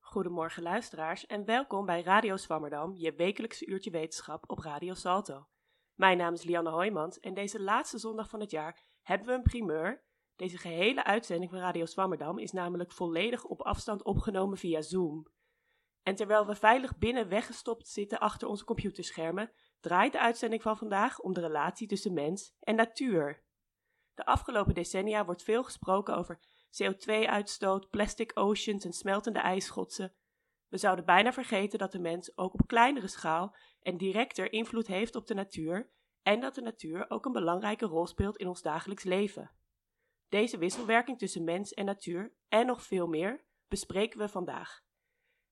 [0.00, 5.46] Goedemorgen luisteraars en welkom bij Radio Swammerdam, je wekelijkse uurtje wetenschap op Radio Salto.
[5.94, 9.42] Mijn naam is Lianne Hoijmans en deze laatste zondag van het jaar hebben we een
[9.42, 10.04] primeur.
[10.36, 15.26] Deze gehele uitzending van Radio Swammerdam is namelijk volledig op afstand opgenomen via Zoom.
[16.02, 21.20] En terwijl we veilig binnen weggestopt zitten achter onze computerschermen, draait de uitzending van vandaag
[21.20, 23.44] om de relatie tussen mens en natuur.
[24.14, 26.40] De afgelopen decennia wordt veel gesproken over
[26.82, 30.12] CO2-uitstoot, plastic oceans en smeltende ijsschotsen.
[30.68, 35.14] We zouden bijna vergeten dat de mens ook op kleinere schaal en directer invloed heeft
[35.14, 35.90] op de natuur
[36.22, 39.50] en dat de natuur ook een belangrijke rol speelt in ons dagelijks leven.
[40.28, 44.82] Deze wisselwerking tussen mens en natuur en nog veel meer bespreken we vandaag.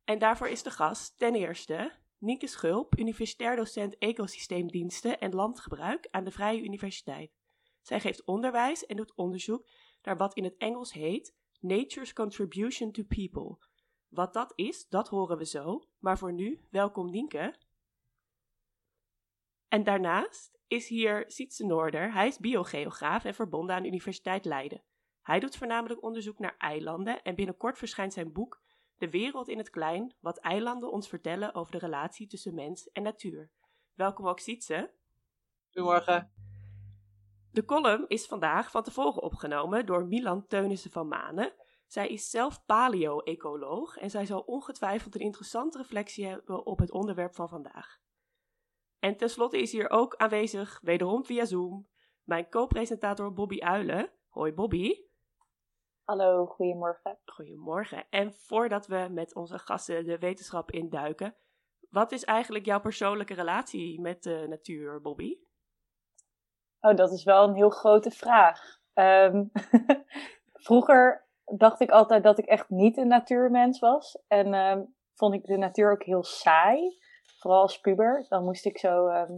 [0.04, 6.24] En daarvoor is de gast ten eerste Nienke Schulp, universitair docent ecosysteemdiensten en landgebruik aan
[6.24, 7.30] de Vrije Universiteit.
[7.82, 9.68] Zij geeft onderwijs en doet onderzoek
[10.08, 13.58] naar wat in het Engels heet Nature's Contribution to People.
[14.08, 17.56] Wat dat is, dat horen we zo, maar voor nu, welkom Nienke.
[19.68, 22.12] En daarnaast is hier Sietse Noorder.
[22.12, 24.82] Hij is biogeograaf en verbonden aan de Universiteit Leiden.
[25.22, 28.62] Hij doet voornamelijk onderzoek naar eilanden en binnenkort verschijnt zijn boek
[28.96, 33.02] De wereld in het klein, wat eilanden ons vertellen over de relatie tussen mens en
[33.02, 33.50] natuur.
[33.94, 34.90] Welkom ook Sietse.
[35.64, 36.37] Goedemorgen.
[37.52, 41.52] De column is vandaag van tevoren opgenomen door Milan Teunissen van Manen.
[41.86, 47.34] Zij is zelf paleo-ecoloog en zij zal ongetwijfeld een interessante reflectie hebben op het onderwerp
[47.34, 47.98] van vandaag.
[48.98, 51.88] En tenslotte is hier ook aanwezig, wederom via Zoom,
[52.22, 54.12] mijn co-presentator Bobby Uilen.
[54.28, 55.06] Hoi Bobby.
[56.04, 57.18] Hallo, goedemorgen.
[57.24, 58.06] Goedemorgen.
[58.10, 61.36] En voordat we met onze gasten de wetenschap induiken,
[61.90, 65.38] wat is eigenlijk jouw persoonlijke relatie met de natuur, Bobby?
[66.80, 68.78] Oh, dat is wel een heel grote vraag.
[68.94, 69.44] Ehm,
[70.66, 74.18] vroeger dacht ik altijd dat ik echt niet een natuurmens was.
[74.28, 74.82] En ehm,
[75.14, 76.98] vond ik de natuur ook heel saai.
[77.38, 78.26] Vooral als puber.
[78.28, 79.06] Dan moest ik zo.
[79.06, 79.36] Ehm,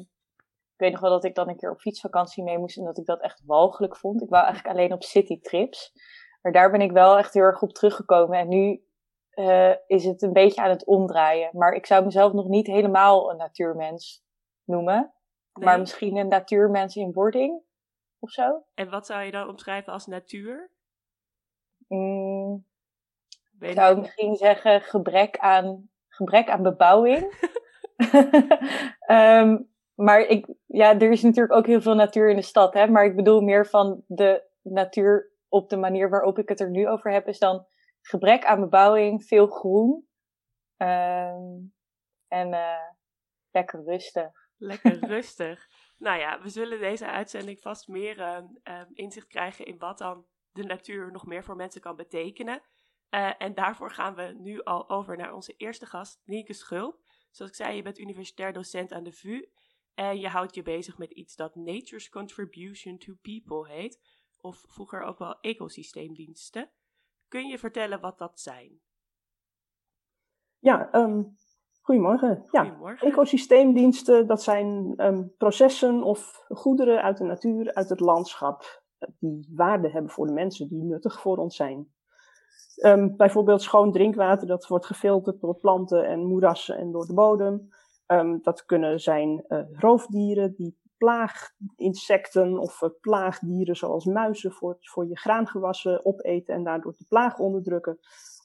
[0.80, 2.98] ik weet nog wel dat ik dan een keer op fietsvakantie mee moest en dat
[2.98, 4.22] ik dat echt walgelijk vond.
[4.22, 5.92] Ik wou eigenlijk alleen op citytrips.
[6.42, 8.38] Maar daar ben ik wel echt heel erg op teruggekomen.
[8.38, 8.84] En nu
[9.34, 11.50] uh, is het een beetje aan het omdraaien.
[11.52, 14.24] Maar ik zou mezelf nog niet helemaal een natuurmens
[14.64, 15.14] noemen.
[15.64, 17.62] Maar misschien een natuurmens in wording
[18.18, 18.64] of zo.
[18.74, 20.70] En wat zou je dan omschrijven als natuur?
[21.88, 22.66] Mm,
[23.60, 27.50] ik zou misschien zeggen gebrek aan, gebrek aan bebouwing.
[29.06, 29.68] um,
[30.06, 32.74] maar ik, ja, er is natuurlijk ook heel veel natuur in de stad.
[32.74, 32.86] Hè?
[32.86, 36.88] Maar ik bedoel meer van de natuur op de manier waarop ik het er nu
[36.88, 37.28] over heb.
[37.28, 37.66] Is dan
[38.00, 40.08] gebrek aan bebouwing, veel groen.
[40.76, 41.72] Um,
[42.28, 42.88] en uh,
[43.50, 44.39] lekker rustig.
[44.60, 45.68] Lekker rustig.
[45.98, 50.62] Nou ja, we zullen deze uitzending vast meer uh, inzicht krijgen in wat dan de
[50.62, 52.62] natuur nog meer voor mensen kan betekenen.
[53.10, 57.00] Uh, en daarvoor gaan we nu al over naar onze eerste gast, Nienke Schulp.
[57.30, 59.48] Zoals ik zei, je bent universitair docent aan de VU.
[59.94, 64.00] En je houdt je bezig met iets dat Nature's Contribution to People heet.
[64.40, 66.70] Of vroeger ook wel ecosysteemdiensten.
[67.28, 68.80] Kun je vertellen wat dat zijn?
[70.58, 71.36] Ja, um,
[71.80, 72.44] Goedemorgen.
[72.50, 78.82] Ja, ecosysteemdiensten, dat zijn um, processen of goederen uit de natuur, uit het landschap,
[79.18, 81.88] die waarde hebben voor de mensen, die nuttig voor ons zijn.
[82.84, 87.68] Um, bijvoorbeeld schoon drinkwater, dat wordt gefilterd door planten en moerassen en door de bodem.
[88.06, 95.06] Um, dat kunnen zijn uh, roofdieren die plaaginsecten of uh, plaagdieren zoals muizen voor, voor
[95.06, 97.98] je graangewassen opeten en daardoor de plaag onderdrukken.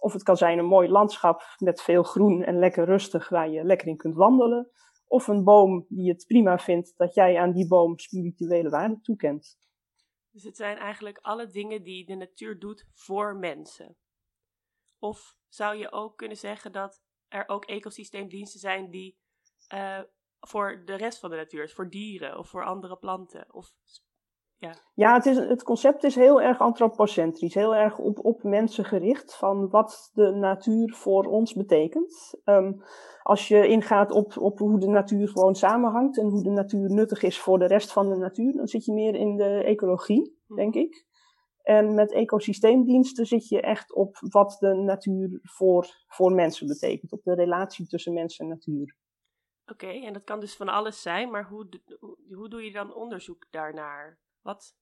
[0.06, 3.64] Of het kan zijn een mooi landschap met veel groen en lekker rustig waar je
[3.64, 4.72] lekker in kunt wandelen.
[5.08, 9.58] Of een boom die het prima vindt dat jij aan die boom spirituele waarde toekent.
[10.32, 13.98] Dus het zijn eigenlijk alle dingen die de natuur doet voor mensen.
[15.00, 19.18] Of zou je ook kunnen zeggen dat er ook ecosysteemdiensten zijn die
[19.74, 20.00] uh,
[20.40, 23.54] voor de rest van de natuur, voor dieren of voor andere planten?
[23.54, 23.74] Of
[24.58, 28.86] ja, ja het, is, het concept is heel erg antropocentrisch, heel erg op, op mensen
[28.86, 32.42] gericht van wat de natuur voor ons betekent.
[32.46, 32.84] Um,
[33.22, 37.24] als je ingaat op, op hoe de natuur gewoon samenhangt en hoe de natuur nuttig
[37.24, 40.56] is voor de rest van de natuur, dan zit je meer in de ecologie, hm.
[40.56, 41.06] denk ik.
[41.62, 47.24] En met ecosysteemdiensten zit je echt op wat de natuur voor, voor mensen betekent, op
[47.24, 48.96] de relatie tussen mens en natuur.
[49.72, 51.68] Oké, en dat kan dus van alles zijn, maar hoe,
[52.36, 54.20] hoe doe je dan onderzoek daarnaar?
[54.46, 54.76] Wat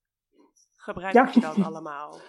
[0.75, 2.19] gebruik je dan allemaal?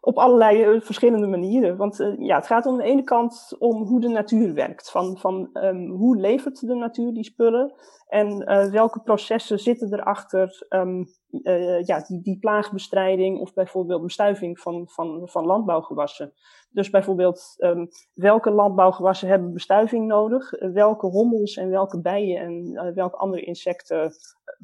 [0.00, 1.76] op allerlei verschillende manieren.
[1.76, 4.90] Want ja, het gaat om de ene kant om hoe de natuur werkt.
[4.90, 7.74] Van, van um, hoe levert de natuur die spullen
[8.06, 11.06] en welke processen zitten erachter um,
[11.82, 16.32] ja, die, die plaagbestrijding of bijvoorbeeld bestuiving van, van, van landbouwgewassen.
[16.70, 20.50] Dus bijvoorbeeld, um, welke landbouwgewassen hebben bestuiving nodig?
[20.50, 24.10] Welke hommels en welke bijen en welke andere insecten eh,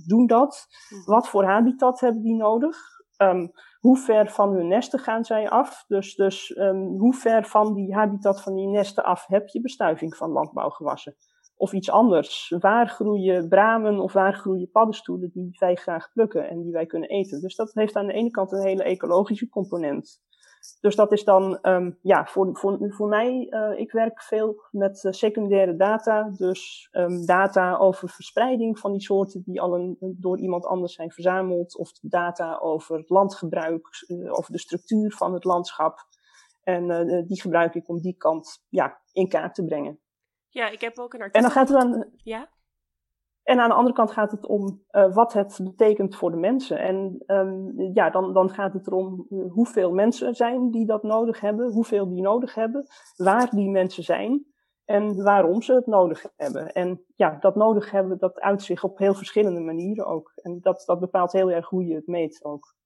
[0.06, 0.66] doen dat?
[0.88, 1.10] Mhm.
[1.10, 2.76] Wat voor habitat hebben die nodig?
[3.18, 3.52] Um,
[3.84, 5.84] hoe ver van hun nesten gaan zij af?
[5.88, 10.16] Dus, dus um, hoe ver van die habitat van die nesten af heb je bestuiving
[10.16, 11.16] van landbouwgewassen?
[11.56, 12.54] Of iets anders.
[12.58, 17.08] Waar groeien bramen of waar groeien paddenstoelen die wij graag plukken en die wij kunnen
[17.08, 17.40] eten?
[17.40, 20.22] Dus dat heeft aan de ene kant een hele ecologische component.
[20.80, 25.04] Dus dat is dan, um, ja, voor, voor, voor mij, uh, ik werk veel met
[25.04, 26.30] uh, secundaire data.
[26.36, 31.10] Dus um, data over verspreiding van die soorten die al een, door iemand anders zijn
[31.10, 31.76] verzameld.
[31.76, 35.98] Of data over het landgebruik, uh, over de structuur van het landschap.
[36.62, 40.00] En die gebruik ik om die kant ja, in kaart te brengen.
[40.48, 41.40] Ja, ik heb ook een artikel.
[41.40, 42.10] En dan gaat het dan.
[42.16, 42.48] Ja?
[43.44, 46.78] En aan de andere kant gaat het om uh, wat het betekent voor de mensen.
[46.78, 51.40] En um, ja, dan, dan gaat het erom uh, hoeveel mensen zijn die dat nodig
[51.40, 52.86] hebben, hoeveel die nodig hebben,
[53.16, 54.46] waar die mensen zijn
[54.84, 56.72] en waarom ze het nodig hebben.
[56.72, 60.32] En ja, dat nodig hebben, dat uit zich op heel verschillende manieren ook.
[60.34, 62.76] En dat, dat bepaalt heel erg hoe je het meet ook.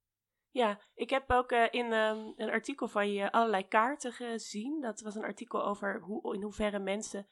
[0.50, 4.80] Ja, ik heb ook uh, in um, een artikel van je allerlei kaarten gezien.
[4.80, 7.26] Dat was een artikel over hoe, in hoeverre mensen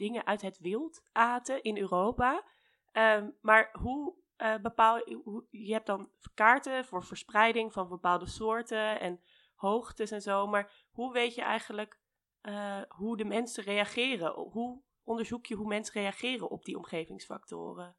[0.00, 2.44] dingen uit het wild aten in Europa.
[2.92, 4.96] Um, maar hoe uh, bepaal
[5.50, 9.20] je, hebt dan kaarten voor verspreiding van bepaalde soorten en
[9.54, 12.00] hoogtes en zo, maar hoe weet je eigenlijk
[12.42, 14.32] uh, hoe de mensen reageren?
[14.32, 17.96] Hoe onderzoek je hoe mensen reageren op die omgevingsfactoren?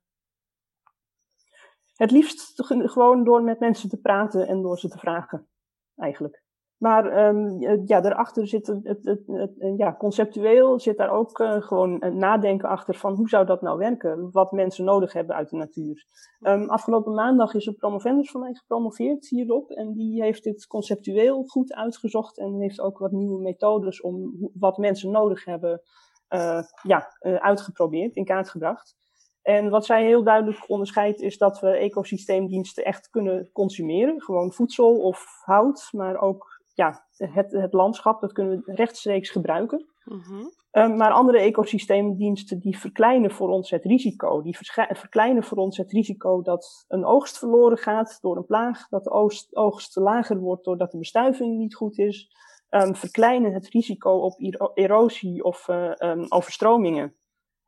[1.96, 5.48] Het liefst gewoon door met mensen te praten en door ze te vragen,
[5.96, 6.41] eigenlijk.
[6.82, 12.18] Maar um, ja, daarachter zit het, het, ja, conceptueel zit daar ook uh, gewoon een
[12.18, 14.30] nadenken achter van hoe zou dat nou werken?
[14.32, 16.06] Wat mensen nodig hebben uit de natuur.
[16.40, 19.70] Um, afgelopen maandag is een promovendus van mij gepromoveerd hierop.
[19.70, 24.78] En die heeft dit conceptueel goed uitgezocht en heeft ook wat nieuwe methodes om wat
[24.78, 25.82] mensen nodig hebben
[26.30, 28.96] uh, ja, uh, uitgeprobeerd, in kaart gebracht.
[29.42, 34.22] En wat zij heel duidelijk onderscheidt is dat we ecosysteemdiensten echt kunnen consumeren.
[34.22, 39.86] Gewoon voedsel of hout, maar ook ja, het, het landschap, dat kunnen we rechtstreeks gebruiken.
[40.04, 44.42] Mm maar andere ecosysteemdiensten die verkleinen voor ons het risico.
[44.42, 44.58] Die
[44.90, 49.10] verkleinen voor ons het risico dat een oogst verloren gaat door een plaag, dat de
[49.10, 52.30] oogst, oogst lager wordt doordat de bestuiving niet goed is.
[52.70, 54.36] Um, verkleinen het risico op
[54.74, 57.16] erosie of uh, um, overstromingen.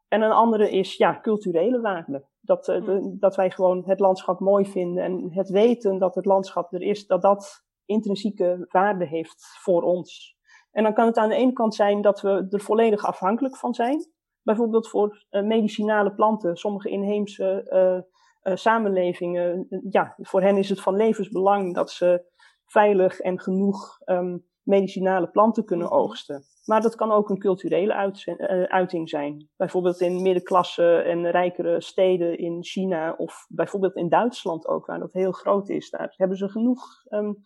[0.08, 2.26] En een andere is ja, culturele waarde.
[2.42, 6.74] Dat, uh, dat wij gewoon het landschap mooi vinden en het weten dat het landschap
[6.74, 10.38] er is, dat dat intrinsieke waarde heeft voor ons.
[10.72, 13.74] En dan kan het aan de ene kant zijn dat we er volledig afhankelijk van
[13.74, 14.12] zijn.
[14.42, 16.56] Bijvoorbeeld voor uh, medicinale planten.
[16.56, 22.26] Sommige inheemse uh, uh, samenlevingen, ja, voor hen is het van levensbelang dat ze
[22.66, 26.44] veilig en genoeg um, medicinale planten kunnen oogsten.
[26.66, 28.26] Maar dat kan ook een culturele uit,
[28.68, 29.50] uiting zijn.
[29.58, 35.14] Bijvoorbeeld in middenklasse en rijkere steden in China of bijvoorbeeld in Duitsland ook, waar dat
[35.14, 35.90] heel groot is.
[35.90, 37.42] Daar hebben ze genoeg um, eh,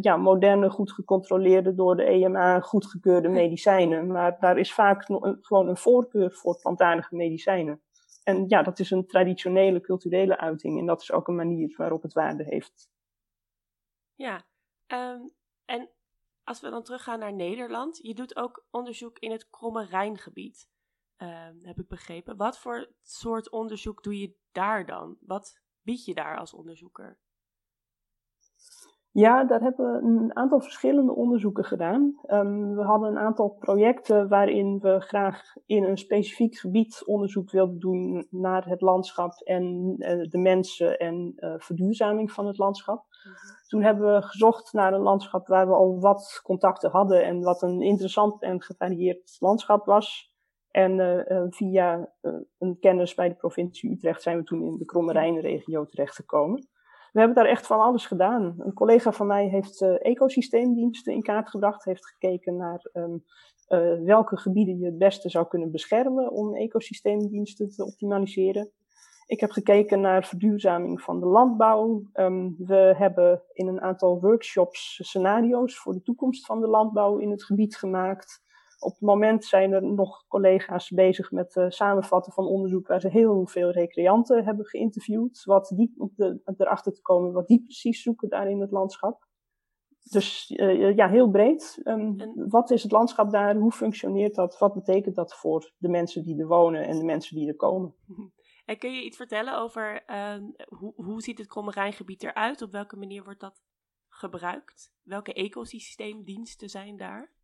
[0.00, 4.06] ja, moderne, goed gecontroleerde, door de EMA goedgekeurde medicijnen.
[4.06, 5.04] Maar daar is vaak
[5.40, 7.82] gewoon een voorkeur voor plantaardige medicijnen.
[8.24, 10.78] En ja, dat is een traditionele culturele uiting.
[10.78, 12.90] En dat is ook een manier waarop het waarde heeft.
[14.14, 14.44] Ja,
[14.86, 15.30] um,
[15.64, 15.90] en
[16.48, 17.98] als we dan teruggaan naar Nederland.
[18.02, 20.68] Je doet ook onderzoek in het Kromme Rijngebied.
[21.16, 22.36] Um, heb ik begrepen.
[22.36, 25.16] Wat voor soort onderzoek doe je daar dan?
[25.20, 27.18] Wat bied je daar als onderzoeker?
[29.18, 32.18] Ja, daar hebben we een aantal verschillende onderzoeken gedaan.
[32.26, 37.78] Um, we hadden een aantal projecten waarin we graag in een specifiek gebied onderzoek wilden
[37.78, 42.96] doen naar het landschap en uh, de mensen en uh, verduurzaming van het landschap.
[42.96, 43.66] Mm -hmm.
[43.66, 47.62] Toen hebben we gezocht naar een landschap waar we al wat contacten hadden en wat
[47.62, 50.32] een interessant en gevarieerd landschap was.
[50.70, 52.12] En uh, via
[52.58, 56.68] een kennis bij de provincie Utrecht zijn we toen in de Kromme Rijnregio terechtgekomen
[57.12, 58.54] we hebben daar echt van alles gedaan.
[58.58, 63.24] Een collega van mij heeft uh, ecosysteemdiensten in kaart gebracht, heeft gekeken naar um,
[63.68, 68.70] uh, welke gebieden je het beste zou kunnen beschermen om ecosysteemdiensten te optimaliseren.
[69.26, 72.02] Ik heb gekeken naar verduurzaming van de landbouw.
[72.14, 77.30] Um, we hebben in een aantal workshops scenario's voor de toekomst van de landbouw in
[77.30, 78.42] het gebied gemaakt.
[78.78, 83.00] Op het moment zijn er nog collega's bezig met het uh, samenvatten van onderzoek waar
[83.00, 85.44] ze heel veel recreanten hebben geïnterviewd.
[85.44, 89.26] Wat die, om de, erachter te komen wat die precies zoeken daar in het landschap.
[90.10, 90.52] dus
[90.94, 91.80] ja, heel breed.
[91.84, 93.56] Um, Wat is het landschap daar?
[93.56, 94.58] Hoe functioneert dat?
[94.58, 97.94] Wat betekent dat voor de mensen die er wonen en de mensen die er komen?
[98.64, 102.62] En kun je iets vertellen over ehm, hoe, hoe ziet het Krommerijngebied eruit?
[102.62, 103.62] Op welke manier wordt dat
[104.08, 104.92] gebruikt?
[105.02, 107.36] Welke ecosysteemdiensten zijn daar?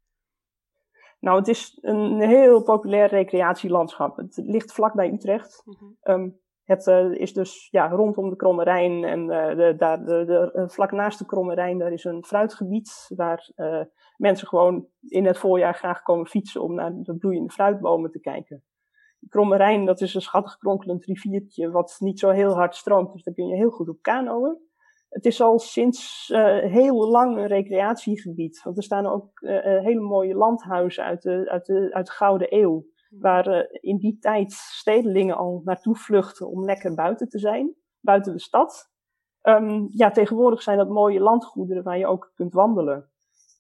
[1.25, 4.16] Nou, het is een heel populair recreatielandschap.
[4.16, 5.62] Het ligt vlakbij Utrecht.
[5.64, 10.25] Mm het uh, is dus ja, rondom de Kromme Rijn en uh, de, daar, de,
[10.25, 13.50] de, uh, vlak naast de Kromme Rijn, daar is een fruitgebied waar
[14.16, 18.64] mensen gewoon in het voorjaar graag komen fietsen om naar de bloeiende fruitbomen te kijken.
[19.19, 23.12] De Kromme Rijn, dat is een schattig kronkelend riviertje wat niet zo heel hard stroomt,
[23.12, 24.59] dus daar kun je heel goed op kanoën.
[25.14, 26.28] Het is al sinds
[26.62, 29.30] heel lang een recreatiegebied, want er staan ook
[29.83, 32.85] hele mooie landhuizen uit de, uit de, uit de Gouden Eeuw
[33.18, 38.33] waar uh, in die tijd stedelingen al naartoe vluchten om lekker buiten te zijn, buiten
[38.33, 38.92] de stad.
[39.42, 43.11] Um, ja, tegenwoordig zijn dat mooie landgoederen waar je ook kunt wandelen.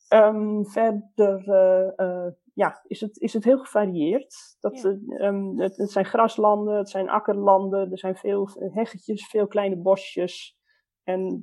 [0.08, 1.44] Um, verder
[2.54, 4.56] ja, is, het, is het heel gevarieerd.
[4.60, 5.26] Dat, ja.
[5.26, 10.58] um, het, het, zijn graslanden, het zijn akkerlanden, er zijn veel heggetjes, veel kleine bosjes.
[11.04, 11.42] En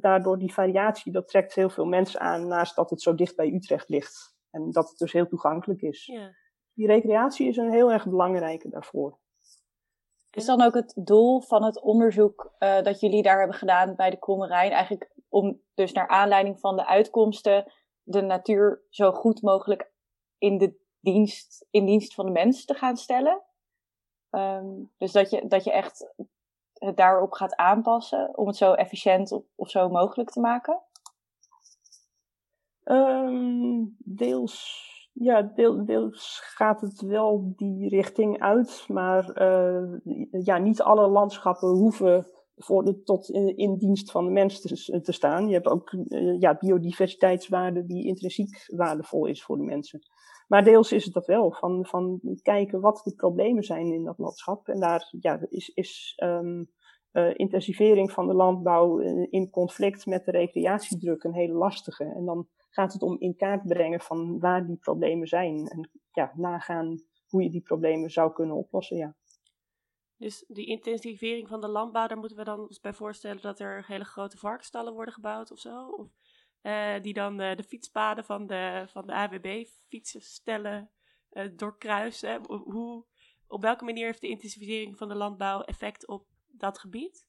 [0.00, 3.52] daardoor die variatie, dat trekt heel veel mensen aan, naast dat het zo dicht bij
[3.52, 4.36] Utrecht ligt.
[4.50, 6.06] En dat het dus heel toegankelijk is.
[6.06, 6.30] Ja
[6.74, 9.18] die recreatie is een heel erg belangrijke daarvoor.
[10.30, 14.10] Is dan ook het doel van het onderzoek uh, dat jullie daar hebben gedaan bij
[14.10, 19.92] de Krommerijn eigenlijk om dus naar aanleiding van de uitkomsten de natuur zo goed mogelijk
[20.38, 23.42] in de dienst, in dienst van de mens te gaan stellen?
[24.30, 26.14] Um, dus dat je, dat je echt
[26.94, 30.80] daarop gaat aanpassen om het zo efficiënt of, zo mogelijk te maken?
[32.84, 39.98] Um, deels ja, deel, deels gaat het wel die richting uit, maar uh,
[40.30, 45.48] ja, niet alle landschappen hoeven voor de, tot in, dienst van de mens te, staan.
[45.48, 50.00] Je hebt ook uh, ja, biodiversiteitswaarde die intrinsiek waardevol is voor de mensen.
[50.48, 54.18] Maar deels is het dat wel, van, van kijken wat de problemen zijn in dat
[54.18, 54.68] landschap.
[54.68, 56.70] En daar ja, is, is um,
[57.12, 58.98] uh, intensivering van de landbouw
[59.30, 62.04] in conflict met de recreatiedruk een hele lastige.
[62.04, 65.66] En dan gaat het om in kaart brengen van waar die problemen zijn.
[65.68, 69.16] En ja, nagaan hoe je die problemen zou kunnen oplossen, ja.
[70.16, 73.84] Dus die intensivering van de landbouw, daar moeten we dan ons bij voorstellen dat er
[73.86, 75.86] hele grote varkenstallen worden gebouwd of zo?
[75.86, 76.08] Of
[76.62, 80.90] uh, die dan uh, de fietspaden van de, van de AWB fietsenstellen
[81.32, 82.40] uh, doorkruisen.
[82.46, 83.04] Hoe,
[83.46, 87.26] op welke manier heeft de intensivering van de landbouw effect op dat gebied?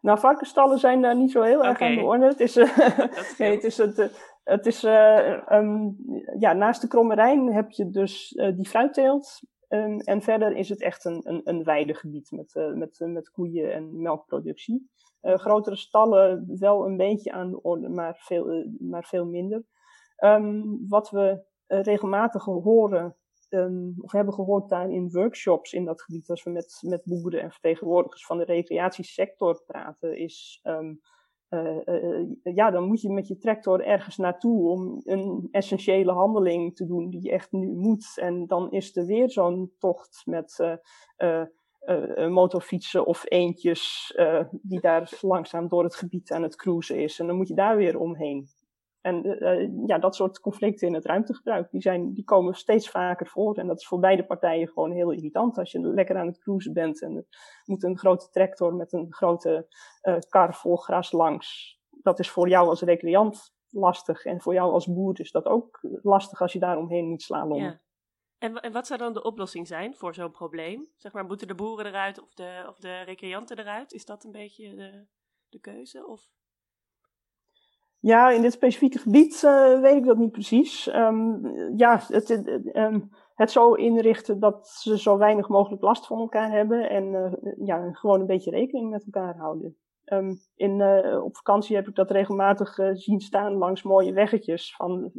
[0.00, 2.26] Nou, varkensstallen zijn daar niet zo heel erg aan de orde.
[2.26, 2.54] Het is,
[3.38, 4.12] nee, het is, het,
[4.44, 5.96] het is um,
[6.38, 9.40] ja, naast de Kromme Rijn heb je dus die fruitteelt.
[9.68, 14.02] Um, en verder is het echt een, een, een weidegebied met, met, met koeien en
[14.02, 14.90] melkproductie.
[15.22, 19.64] Grotere stallen wel een beetje aan de orde, maar veel, maar veel minder.
[20.24, 23.16] Um, wat we regelmatig horen
[23.54, 27.42] um, of hebben gehoord daar in workshops in dat gebied, als we met, met boeren
[27.42, 30.90] en vertegenwoordigers van de recreatiesector praten, is uh,
[31.50, 36.86] uh, ja, dan moet je met je tractor ergens naartoe om een essentiële handeling te
[36.86, 38.12] doen die je echt nu moet.
[38.16, 40.78] En dan is er weer zo'n tocht met
[41.16, 41.42] uh,
[42.28, 44.12] motorfietsen of eentjes
[44.62, 47.18] die daar langzaam door het gebied aan het cruisen is.
[47.18, 48.48] En dan moet je daar weer omheen.
[49.02, 53.26] En uh, ja, dat soort conflicten in het ruimtegebruik, die, zijn, die komen steeds vaker
[53.26, 53.56] voor.
[53.56, 55.58] En dat is voor beide partijen gewoon heel irritant.
[55.58, 57.24] Als je lekker aan het cruisen bent en er
[57.64, 59.66] moet een grote tractor met een grote
[60.02, 61.78] uh, kar vol gras langs.
[61.90, 64.24] Dat is voor jou als recreant lastig.
[64.24, 67.80] En voor jou als boer is dat ook lastig als je daar omheen moet slaan.
[68.42, 70.88] En, wat zou dan de oplossing zijn voor zo'n probleem?
[70.96, 73.92] Zeg maar, moeten de boeren eruit of de, of de recreanten eruit?
[73.92, 75.04] Is dat een beetje de,
[75.48, 76.06] de keuze?
[76.06, 76.30] Of?
[77.98, 80.94] Ja, in dit specifieke gebied uh, weet ik dat niet precies.
[80.94, 82.30] Um, ja, het,
[82.76, 87.66] um, het zo inrichten dat ze zo weinig mogelijk last van elkaar hebben en uh,
[87.66, 89.76] ja, gewoon een beetje rekening met elkaar houden.
[90.04, 95.12] Um, in, uh, op vakantie heb ik dat regelmatig zien staan langs mooie weggetjes van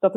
[0.00, 0.14] dat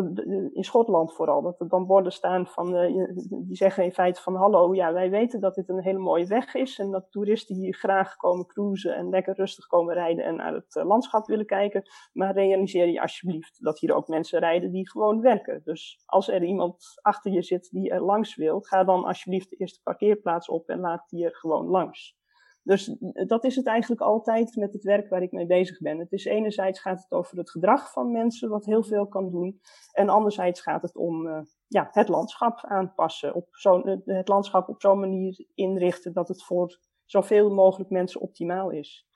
[0.53, 4.35] in Schotland vooral, dat er dan borden staan van, uh, die zeggen in feite van
[4.35, 7.73] hallo, ja, wij weten dat dit een hele mooie weg is en dat toeristen hier
[7.73, 11.83] graag komen cruisen en lekker rustig komen rijden en naar het uh, landschap willen kijken,
[12.13, 15.61] maar realiseer je alsjeblieft dat hier ook mensen rijden die gewoon werken.
[15.63, 19.55] Dus als er iemand achter je zit die er langs wil, ga dan alsjeblieft de
[19.55, 22.21] eerste parkeerplaats op en laat die er gewoon langs.
[22.63, 22.96] Dus
[23.27, 26.00] dat is het eigenlijk altijd met het werk waar ik mee bezig ben.
[26.00, 29.60] Het is enerzijds gaat het over het gedrag van mensen, wat heel veel kan doen.
[29.91, 33.34] En anderzijds gaat het om uh, ja, het landschap aanpassen.
[33.34, 38.70] Op zo, het landschap op zo'n manier inrichten dat het voor zoveel mogelijk mensen optimaal
[38.70, 39.08] is.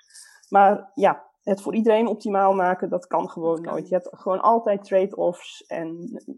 [0.49, 3.87] Maar ja, het voor iedereen optimaal maken, dat kan gewoon nooit.
[3.89, 5.97] Je hebt gewoon altijd trade-offs en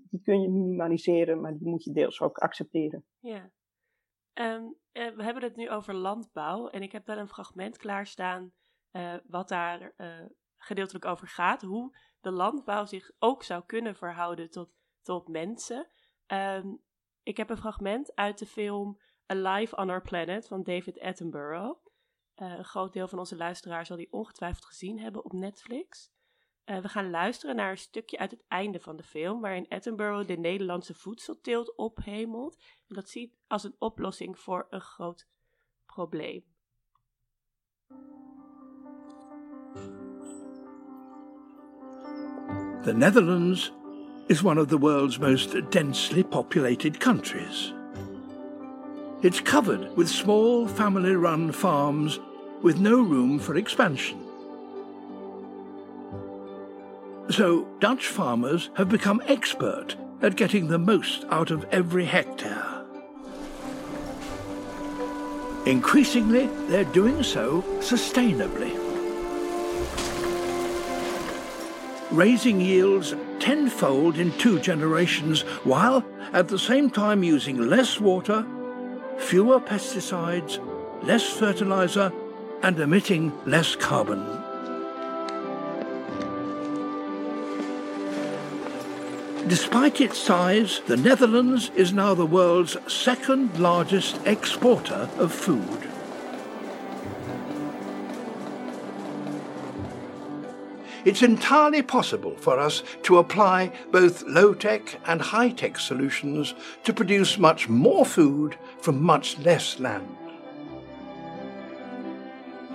[0.09, 3.05] die kun je minimaliseren, maar die moet je deels ook accepteren.
[3.19, 3.51] Ja.
[4.39, 8.53] Ehm, eh, we hebben het nu over landbouw en ik heb daar een fragment klaarstaan
[8.91, 10.25] uh, wat daar uh,
[10.57, 11.61] gedeeltelijk over gaat.
[11.61, 14.69] Hoe de landbouw zich ook zou kunnen verhouden tot,
[15.01, 15.87] tot mensen.
[16.27, 16.81] Um,
[17.23, 21.85] ik heb een fragment uit de film Alive on Our Planet van David Attenborough.
[22.35, 26.11] Een groot deel van onze luisteraars zal die ongetwijfeld gezien hebben op Netflix.
[26.69, 30.27] Uh, we gaan luisteren naar een stukje uit het einde van de film, waarin Attenborough
[30.27, 32.57] de Nederlandse voedselteelt ophemelt.
[32.87, 35.27] En dat ziet als een oplossing voor een groot
[35.85, 36.43] probleem.
[42.83, 43.73] The Netherlands
[44.27, 47.73] is one of the world's most densely populated countries.
[49.21, 52.19] It's covered with small family run farms
[52.61, 54.28] with no room for expansion.
[57.39, 62.83] So Dutch farmers have become expert at getting the most out of every hectare.
[65.65, 68.75] Increasingly, they're doing so sustainably.
[72.11, 76.03] Raising yields tenfold in two generations, while
[76.33, 78.45] at the same time using less water,
[79.17, 80.59] fewer pesticides,
[81.05, 82.11] less fertilizer,
[82.63, 84.48] and emitting less carbon.
[89.49, 95.89] Despite its size, the Netherlands is now the world's second largest exporter of food.
[101.03, 106.53] It's entirely possible for us to apply both low tech and high tech solutions
[106.83, 110.15] to produce much more food from much less land.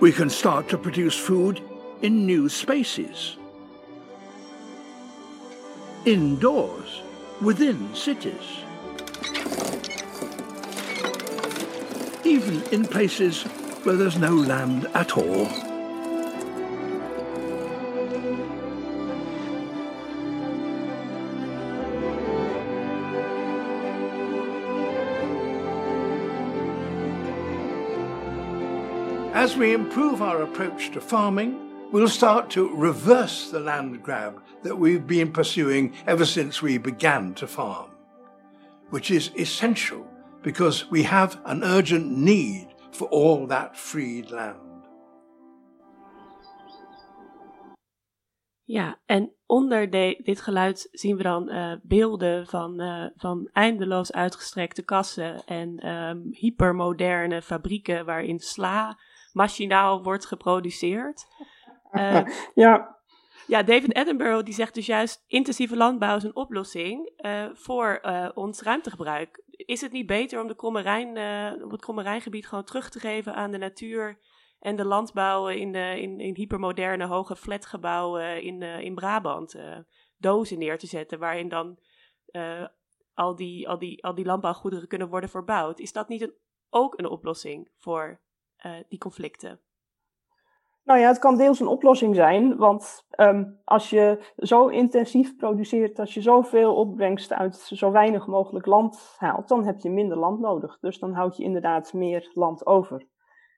[0.01, 1.61] We can start to produce food
[2.01, 3.37] in new spaces.
[6.05, 7.01] Indoors,
[7.41, 8.59] within cities.
[12.23, 13.41] Even in places
[13.83, 15.47] where there's no land at all.
[29.33, 31.64] As we improve our approach to farming,
[31.95, 37.33] we'll start to reverse the land grab that we've been pursuing ever since we began
[37.33, 37.89] to farm,
[38.89, 40.05] which is essential
[40.43, 44.59] because we have an urgent need for all that freed land.
[48.63, 54.11] Ja, en onder de, dit geluid zien we dan uh, beelden van, uh, van eindeloos
[54.11, 58.99] uitgestrekte kassen en um, hypermoderne fabrieken waarin sla
[59.33, 61.27] machinaal wordt geproduceerd.
[61.95, 62.21] Uh,
[62.65, 62.93] ja.
[63.47, 68.29] Ja, David Attenborough die zegt dus juist intensieve landbouw is een oplossing uh, voor uh,
[68.33, 69.43] ons ruimtegebruik.
[69.47, 71.09] Is het niet beter om, de Kromme Rijn,
[71.63, 74.19] op het Kromme Rijngebied gewoon terug te geven aan de natuur
[74.59, 79.55] en de landbouw in, de, in, in hypermoderne hoge flatgebouwen in, in Brabant
[80.17, 81.79] dozen neer te zetten waarin dan
[83.15, 85.79] al, die, al, die, al die landbouwgoederen kunnen worden verbouwd?
[85.79, 86.33] Is dat niet een,
[86.69, 88.21] ook een oplossing voor
[88.65, 89.61] uh, die conflicten?
[90.85, 95.99] Nou ja, het kan deels een oplossing zijn, want um, als je zo intensief produceert,
[95.99, 100.39] als je zoveel opbrengst uit zo weinig mogelijk land haalt, dan heb je minder land
[100.39, 100.77] nodig.
[100.79, 103.01] Dus dan houd je inderdaad meer land over.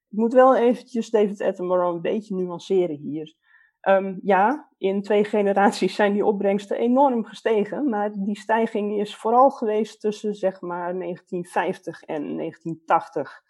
[0.09, 3.35] Ik moet wel eventjes David Attenborough een beetje nuanceren hier.
[3.81, 9.49] Um, ja, in twee generaties zijn die opbrengsten enorm gestegen, maar die stijging is vooral
[9.49, 13.43] geweest tussen zeg maar 1950 en 1980.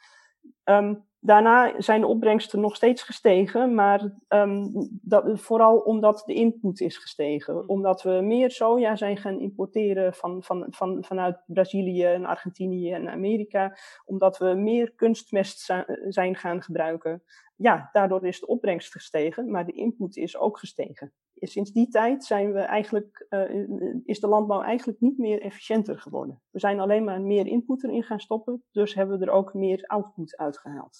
[0.64, 6.82] Um, Daarna zijn de opbrengsten nog steeds gestegen, maar um, dat, vooral omdat de input
[6.82, 7.54] is gestegen.
[7.54, 7.68] Hmm.
[7.68, 13.10] Omdat we meer soja zijn gaan importeren van, van, van, vanuit Brazilië en Argentinië en
[13.10, 13.78] Amerika.
[14.06, 15.74] Omdat we meer kunstmest
[16.08, 17.24] zijn gaan gebruiken.
[17.56, 21.14] Ja, daardoor is de opbrengst gestegen, maar de input is ook gestegen.
[21.40, 23.68] Sinds die tijd zijn we eigenlijk, uh,
[24.06, 26.42] is de landbouw eigenlijk niet meer efficiënter geworden.
[26.52, 29.84] We zijn alleen maar meer input erin gaan stoppen, dus hebben we er ook meer
[29.86, 30.98] output uitgehaald.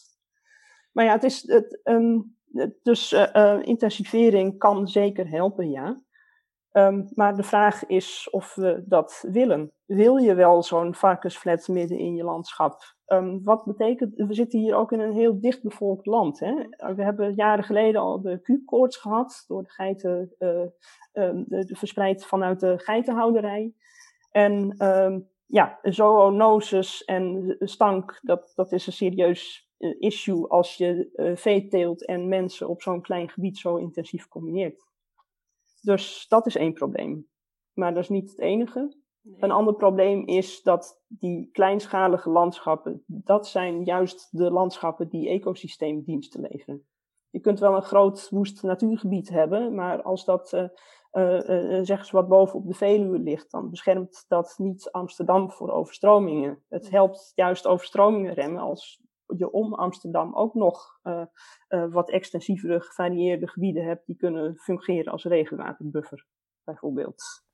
[0.92, 2.38] Maar ja, het is, het, um,
[2.82, 6.02] dus uh, intensivering kan zeker helpen, ja.
[6.72, 9.72] Um, maar de vraag is of we dat willen.
[9.86, 12.97] Wil je wel zo'n varkensflat midden in je landschap?
[13.08, 16.40] Um, wat betekent, we zitten hier ook in een heel dichtbevolkt land.
[16.40, 16.54] Hè?
[16.96, 20.72] We hebben jaren geleden al de Q-koorts gehad, door de geiten, de,
[21.48, 23.74] de, verspreid vanuit de geitenhouderij.
[24.32, 24.76] En
[25.46, 29.68] ja, zoonosis en stank, dat, dat is een serieus
[30.00, 34.86] issue als je uh, veeteelt en mensen op zo'n klein gebied zo intensief combineert.
[35.82, 37.28] Dus dat is één probleem.
[37.74, 38.96] Maar dat is niet het enige.
[39.40, 46.42] Een ander probleem is dat die kleinschalige landschappen, dat zijn juist de landschappen die ecosysteemdiensten
[46.42, 46.88] leveren.
[47.30, 50.64] Je kunt wel een groot woest natuurgebied hebben, maar als dat, uh,
[51.12, 55.72] uh, zeg eens wat boven op de Veluwe ligt, dan beschermt dat niet Amsterdam voor
[55.72, 56.64] overstromingen.
[56.68, 59.02] Het helpt juist overstromingen remmen als
[59.38, 61.00] je om Amsterdam ook nog
[61.90, 66.26] wat extensievere, gevarieerde gebieden hebt die kunnen fungeren als regenwaterbuffer,
[66.64, 67.46] bijvoorbeeld.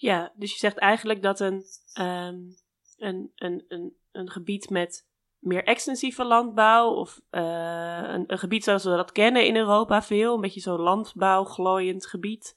[0.00, 1.64] Ja, dus je zegt eigenlijk dat een,
[2.00, 2.56] um,
[2.96, 5.06] een, een, een, een gebied met
[5.38, 10.34] meer extensieve landbouw, of uh, een, een, gebied zoals we dat kennen in Europa veel,
[10.34, 12.56] een beetje zo'n landbouwglooiend gebied,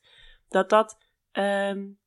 [0.49, 0.97] dat dat
[1.31, 1.99] um,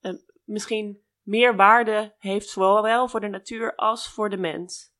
[0.00, 4.94] um, misschien meer waarde heeft, zowel voor de natuur als voor de mens.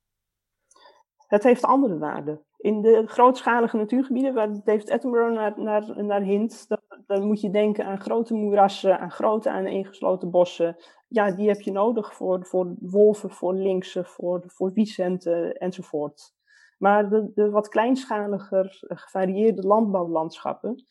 [1.27, 2.45] Het heeft andere waarden.
[2.57, 6.67] In de grootschalige natuurgebieden, waar David Attenborough naar, naar, naar hint,
[7.07, 10.77] dan moet je denken aan grote moerassen, aan grote aaneengesloten bossen.
[11.09, 16.35] Ja, die heb je nodig voor, voor wolven, voor linksen, voor, voor wiesenten enzovoort.
[16.79, 20.85] Maar de, de wat kleinschaliger, gevarieerde landbouwlandschappen,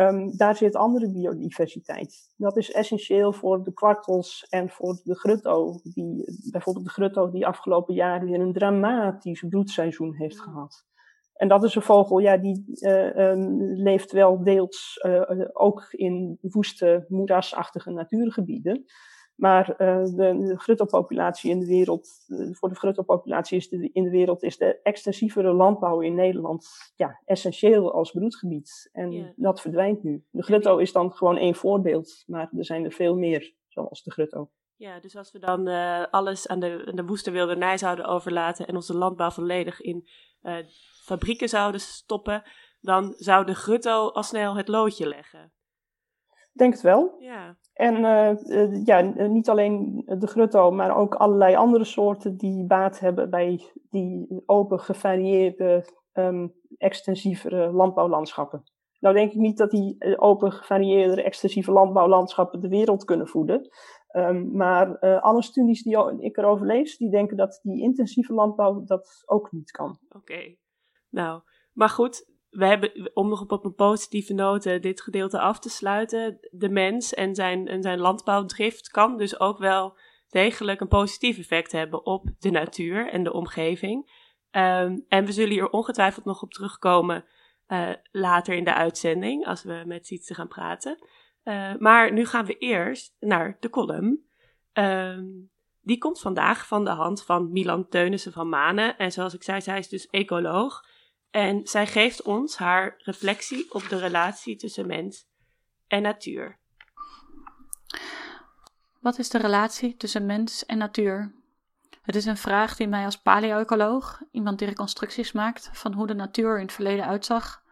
[0.00, 2.32] um, daar zit andere biodiversiteit.
[2.36, 5.80] Dat is essentieel voor de kwartels en voor de grutto.
[5.82, 10.84] Die, bijvoorbeeld de grutto die afgelopen jaar weer een dramatisch broedseizoen heeft gehad.
[11.42, 16.38] En dat is een vogel, ja, die uh, um, leeft wel deels uh, ook in
[16.40, 18.84] woeste, moerasachtige natuurgebieden.
[19.34, 22.08] Maar uh, de, de gruttopopulatie in de wereld,
[22.50, 27.20] voor de gruttopopulatie is de, in de wereld is de extensievere landbouw in Nederland ja,
[27.24, 28.90] essentieel als broedgebied.
[28.92, 30.24] En dat verdwijnt nu.
[30.30, 34.10] De grutto is dan gewoon één voorbeeld, maar er zijn er veel meer, zoals de
[34.10, 34.50] grutto.
[34.76, 35.68] Ja, dus als we dan
[36.10, 40.08] alles aan de, aan de woeste wildernij zouden overlaten en onze landbouw volledig in
[41.12, 42.42] fabrieken zouden stoppen,
[42.80, 45.52] dan zou de grutto al snel het loodje leggen.
[46.52, 47.16] Denk het wel.
[47.18, 47.56] Ja.
[47.72, 53.30] En uh, ja, niet alleen de grutto, maar ook allerlei andere soorten die baat hebben
[53.30, 58.62] bij die open, gevarieerde, um, extensievere landbouwlandschappen.
[59.00, 63.68] Nou denk ik niet dat die eh, open, gevarieerde, extensieve landbouwlandschappen de wereld kunnen voeden.
[64.16, 68.84] Um, maar uh, alle studies die ik erover lees, die denken dat die intensieve landbouw
[68.84, 69.98] dat ook niet kan.
[70.08, 70.56] Oké.
[71.12, 75.68] Nou, maar goed, we hebben, om nog op een positieve note dit gedeelte af te
[75.68, 79.98] sluiten, de mens en zijn, en zijn landbouwdrift kan dus ook wel
[80.28, 84.20] degelijk een positief effect hebben op de natuur en de omgeving.
[84.50, 87.24] Um, en we zullen hier ongetwijfeld nog op terugkomen
[87.68, 90.98] uh, later in de uitzending, als we met Sietse gaan praten.
[91.44, 94.26] Uh, maar nu gaan we eerst naar de column.
[94.72, 98.98] Um, die komt vandaag van de hand van Milan Teunissen van Manen.
[98.98, 100.90] En zoals ik zei, zij is dus ecoloog.
[101.32, 105.26] En zij geeft ons haar reflectie op de relatie tussen mens
[105.86, 106.58] en natuur.
[109.00, 111.34] Wat is de relatie tussen mens en natuur?
[112.02, 116.14] Het is een vraag die mij als paleo-ecoloog, iemand die reconstructies maakt van hoe de
[116.14, 117.62] natuur in het verleden uitzag,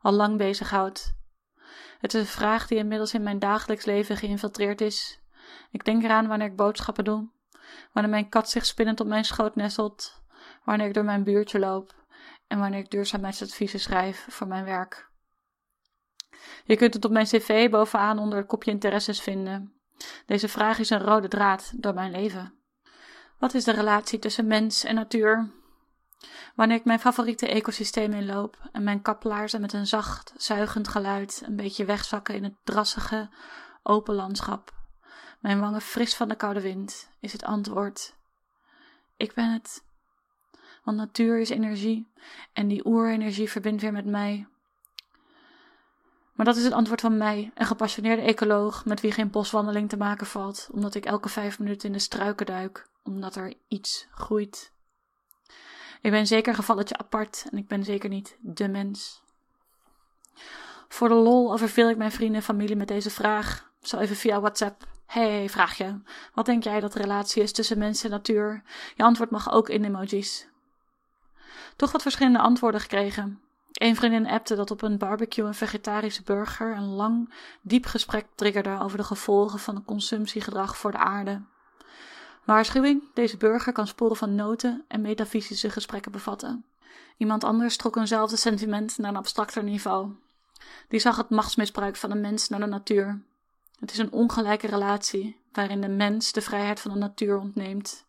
[0.00, 1.14] al lang bezighoudt.
[1.98, 5.20] Het is een vraag die inmiddels in mijn dagelijks leven geïnfiltreerd is.
[5.70, 7.28] Ik denk eraan wanneer ik boodschappen doe,
[7.92, 10.22] wanneer mijn kat zich spinnend op mijn schoot nestelt,
[10.64, 11.97] wanneer ik door mijn buurtje loop,
[12.48, 15.10] en wanneer ik duurzaamheidsadviezen schrijf voor mijn werk.
[16.64, 19.72] Je kunt het op mijn cv bovenaan onder het kopje interesses vinden.
[20.26, 22.54] Deze vraag is een rode draad door mijn leven.
[23.38, 25.50] Wat is de relatie tussen mens en natuur?
[26.54, 31.56] Wanneer ik mijn favoriete ecosysteem inloop en mijn kaplaarzen met een zacht, zuigend geluid een
[31.56, 33.28] beetje wegzakken in het drassige,
[33.82, 34.72] open landschap,
[35.40, 38.14] mijn wangen fris van de koude wind, is het antwoord:
[39.16, 39.86] Ik ben het.
[40.88, 42.08] Want natuur is energie
[42.52, 44.46] en die oerenergie verbindt weer met mij.
[46.32, 49.96] Maar dat is het antwoord van mij, een gepassioneerde ecoloog met wie geen boswandeling te
[49.96, 54.72] maken valt, omdat ik elke vijf minuten in de struiken duik, omdat er iets groeit.
[56.00, 59.22] Ik ben zeker een gevalletje apart en ik ben zeker niet de mens.
[60.88, 64.40] Voor de lol overviel ik mijn vrienden en familie met deze vraag, zo even via
[64.40, 64.86] WhatsApp.
[65.06, 66.00] Hey, vraag je,
[66.34, 68.62] wat denk jij dat de relatie is tussen mens en natuur?
[68.96, 70.48] Je antwoord mag ook in emojis
[71.76, 73.40] toch wat verschillende antwoorden gekregen.
[73.72, 78.78] Een vriendin appte dat op een barbecue een vegetarische burger een lang, diep gesprek triggerde
[78.80, 81.42] over de gevolgen van het consumptiegedrag voor de aarde.
[82.44, 86.64] Waarschuwing: deze burger kan sporen van noten en metafysische gesprekken bevatten.
[87.16, 90.12] Iemand anders trok eenzelfde sentiment naar een abstracter niveau.
[90.88, 93.22] Die zag het machtsmisbruik van de mens naar de natuur.
[93.80, 98.06] Het is een ongelijke relatie waarin de mens de vrijheid van de natuur ontneemt.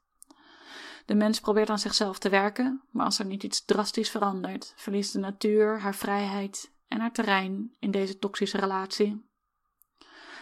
[1.09, 5.13] De mens probeert aan zichzelf te werken, maar als er niet iets drastisch verandert, verliest
[5.13, 9.25] de natuur haar vrijheid en haar terrein in deze toxische relatie.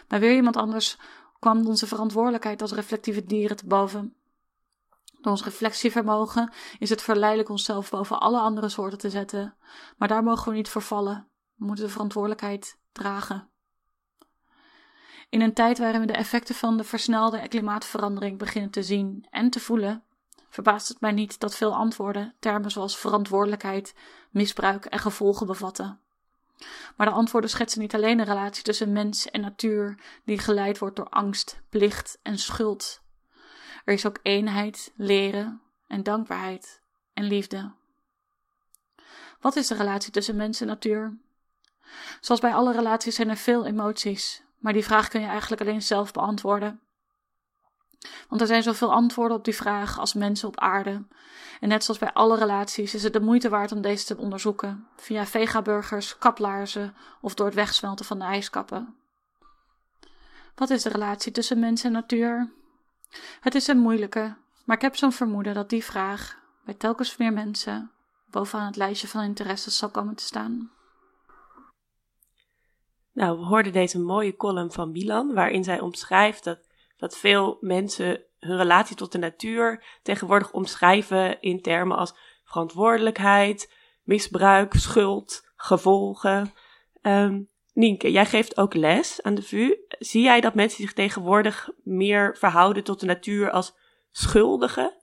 [0.08, 0.98] Bij weer iemand anders
[1.40, 4.16] kwam onze verantwoordelijkheid als reflectieve dieren te boven.
[5.22, 9.56] Door ons reflectievermogen is het verleidelijk onszelf boven alle andere soorten te zetten,
[9.98, 11.28] maar daar mogen we niet voor vallen.
[11.56, 13.50] We moeten de verantwoordelijkheid dragen.
[15.30, 19.50] In een tijd waarin we de effecten van de versnelde klimaatverandering beginnen te zien en
[19.50, 20.02] te voelen,
[20.50, 23.94] verbaast het mij niet dat veel antwoorden termen zoals verantwoordelijkheid,
[24.30, 26.00] misbruik en gevolgen bevatten.
[26.96, 30.96] Maar de antwoorden schetsen niet alleen een relatie tussen mens en natuur die geleid wordt
[30.96, 33.02] door angst, plicht en schuld.
[33.86, 36.82] Er is ook eenheid, leren en dankbaarheid
[37.14, 37.72] en liefde.
[39.40, 41.18] Wat is de relatie tussen mens en natuur?
[42.22, 45.82] Zoals bij alle relaties zijn er veel emoties, maar die vraag kun je eigenlijk alleen
[45.82, 46.82] zelf beantwoorden.
[48.30, 51.06] Want er zijn zoveel antwoorden op die vraag als mensen op aarde.
[51.60, 54.88] En net zoals bij alle relaties is het de moeite waard om deze te onderzoeken,
[54.96, 58.96] via vegaburgers, kaplaarzen of door het wegsmelten van de ijskappen.
[60.56, 62.52] Wat is de relatie tussen mens en natuur?
[63.40, 67.34] Het is een moeilijke, maar ik heb zo'n vermoeden dat die vraag bij telkens meer
[67.34, 67.92] mensen
[68.30, 70.72] bovenaan het lijstje van interesses zal komen te staan.
[73.12, 76.67] Nou, we hoorden deze mooie column van Milan, waarin zij omschrijft dat,
[76.98, 84.74] dat veel mensen hun relatie tot de natuur tegenwoordig omschrijven in termen als verantwoordelijkheid, misbruik,
[84.74, 86.54] schuld, gevolgen.
[87.02, 89.76] Um, Nienke, jij geeft ook les aan de VU.
[89.88, 93.78] Zie jij dat mensen zich tegenwoordig meer verhouden tot de natuur als
[94.12, 94.94] schuldigen?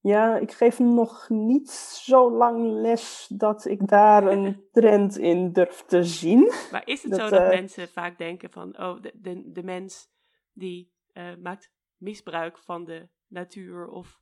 [0.00, 5.84] Ja, ik geef nog niet zo lang les dat ik daar een trend in durf
[5.86, 6.52] te zien.
[6.72, 10.08] Maar is het zo dat uh, mensen vaak denken van, oh, de, de, de mens
[10.52, 14.20] die uh, maakt misbruik van de natuur of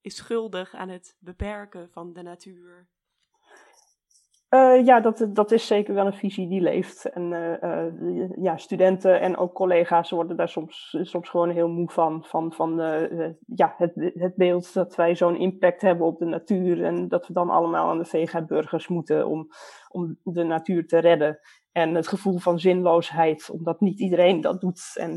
[0.00, 2.88] is schuldig aan het beperken van de natuur?
[4.54, 7.04] Uh, ja, dat, dat is zeker wel een visie die leeft.
[7.04, 11.90] En uh, uh, ja, studenten en ook collega's worden daar soms, soms gewoon heel moe
[11.90, 12.24] van.
[12.24, 12.76] Van, van
[13.46, 16.84] ja, het, het beeld dat wij zo'n impact hebben op de natuur.
[16.84, 19.48] En dat we dan allemaal aan de vega-burgers moeten om,
[19.88, 21.38] om de natuur te redden.
[21.72, 24.92] En het gevoel van zinloosheid, omdat niet iedereen dat doet.
[24.94, 25.16] En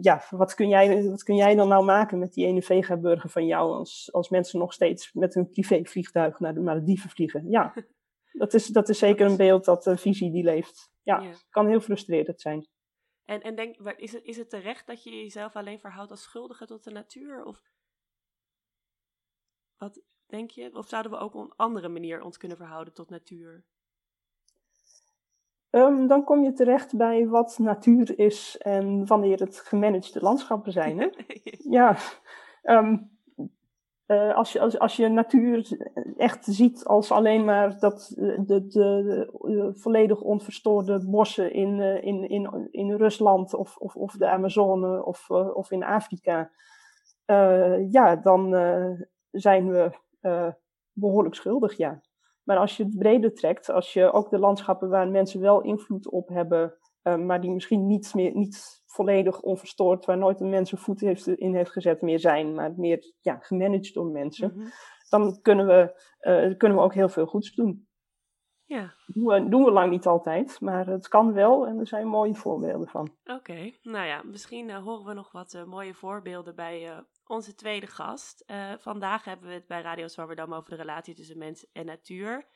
[0.00, 3.46] ja, wat kun, jij, wat kun jij dan nou maken met die ene vegaburger van
[3.46, 7.50] jou als, als mensen nog steeds met hun privévliegtuig naar de Malediven vliegen?
[7.50, 7.72] Ja,
[8.34, 10.92] dat is, dat is zeker een beeld, dat een visie die leeft.
[11.02, 11.32] Ja, ja.
[11.50, 12.68] kan heel frustrerend zijn.
[13.24, 16.66] En, en denk, is het, is het terecht dat je jezelf alleen verhoudt als schuldige
[16.66, 17.44] tot de natuur?
[17.44, 17.62] Of
[19.76, 20.74] wat denk je?
[20.74, 23.64] Of zouden we ook op een andere manier ons kunnen verhouden tot natuur?
[25.70, 30.98] Um, dan kom je terecht bij wat natuur is en wanneer het gemanagede landschappen zijn.
[30.98, 31.08] Hè?
[31.78, 31.96] ja,
[32.62, 33.13] um,
[34.06, 35.78] uh, als, je, als, als je natuur
[36.16, 42.68] echt ziet als alleen maar dat, de, de, de, volledig onverstoorde bossen in, in, in,
[42.70, 46.50] in Rusland of, of, of de Amazone of, of in Afrika,
[47.90, 48.54] ja, dan
[49.30, 49.90] zijn we
[50.92, 52.00] behoorlijk schuldig, ja.
[52.42, 56.10] Maar als je het breder trekt, als je ook de landschappen waar mensen wel invloed
[56.10, 60.78] op hebben, maar die misschien niet, meer, niet volledig onverstoord, waar nooit een mens een
[60.78, 64.70] voet heeft, in heeft gezet meer zijn, maar meer ja, gemanaged door mensen, mm -hmm.
[65.08, 67.88] dan kunnen we, uh, kunnen we ook heel veel goeds doen.
[68.64, 68.94] Ja.
[69.06, 72.34] Doen we, doen we lang niet altijd, maar het kan wel en er zijn mooie
[72.34, 73.16] voorbeelden van.
[73.24, 73.78] Oké, okay.
[73.82, 77.86] nou ja, misschien uh, horen we nog wat uh, mooie voorbeelden bij uh, onze tweede
[77.86, 78.44] gast.
[78.78, 82.46] vandaag hebben we het bij Radio Zwammerdam over de relatie tussen mens en natuur.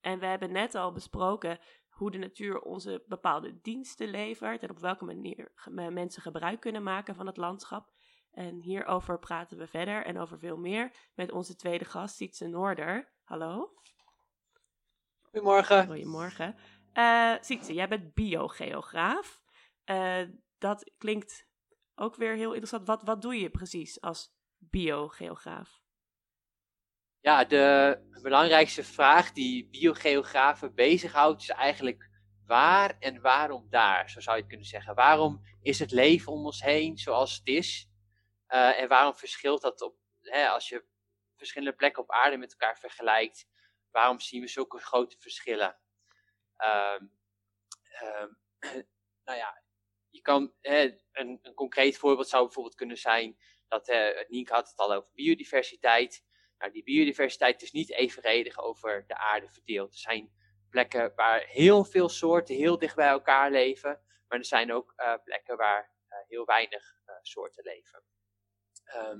[0.00, 1.58] En we hebben net al besproken
[1.94, 5.52] hoe de natuur onze bepaalde diensten levert en op welke manier
[5.90, 7.92] mensen gebruik kunnen maken van het landschap.
[8.30, 13.12] En hierover praten we verder en over veel meer met onze tweede gast, Sietse Noorder.
[13.22, 13.72] Hallo.
[15.22, 15.86] Goedemorgen.
[15.86, 16.56] Goedemorgen.
[16.94, 19.42] Uh, Sietse, jij bent biogeograaf.
[19.84, 20.22] Uh,
[20.58, 21.48] dat klinkt
[21.94, 22.86] ook weer heel interessant.
[22.86, 25.83] Wat, wat doe je precies als biogeograaf?
[27.24, 32.10] Ja, de belangrijkste vraag die biogeografen bezighoudt is eigenlijk
[32.46, 34.94] waar en waarom daar, zo zou je het kunnen zeggen.
[34.94, 37.88] Waarom is het leven om ons heen zoals het is?
[38.48, 40.84] Uh, en waarom verschilt dat op, hè, als je
[41.36, 43.46] verschillende plekken op aarde met elkaar vergelijkt?
[43.90, 45.78] Waarom zien we zulke grote verschillen?
[46.58, 47.12] Um,
[48.02, 48.38] um,
[49.26, 49.62] nou ja,
[50.10, 54.68] je kan, hè, een, een, concreet voorbeeld zou bijvoorbeeld kunnen zijn dat uh, Nienke had
[54.68, 56.32] het al over biodiversiteit.
[56.64, 59.92] Nou, die biodiversiteit is niet evenredig over de aarde verdeeld.
[59.92, 60.32] Er zijn
[60.70, 65.56] plekken waar heel veel soorten heel dicht bij elkaar leven, maar er zijn ook plekken
[65.56, 65.92] waar
[66.28, 68.04] heel weinig soorten leven.
[68.84, 69.18] Ehm,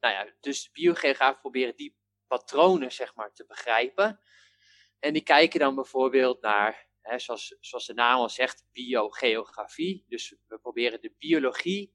[0.00, 4.20] nou ja, dus biogeografen proberen die patronen zeg maar, te begrijpen.
[4.98, 10.04] En die kijken dan bijvoorbeeld naar, hè, zoals, zoals de naam al zegt, biogeografie.
[10.08, 11.94] Dus we proberen de biologie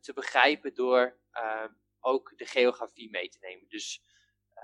[0.00, 1.64] te begrijpen door uh,
[2.00, 3.68] ook de geografie mee te nemen.
[3.68, 4.02] Dus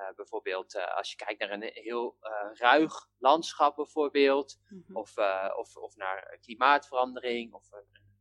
[0.00, 2.16] uh, bijvoorbeeld als je kijkt naar een heel
[2.52, 4.96] ruig landschap bijvoorbeeld, mm -hmm.
[4.96, 5.16] of,
[5.56, 7.72] of, of naar klimaatverandering, of,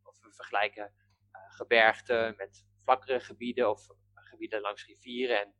[0.03, 0.93] of we vergelijken
[1.31, 5.55] gebergten met vlakkere gebieden of gebieden langs rivieren en,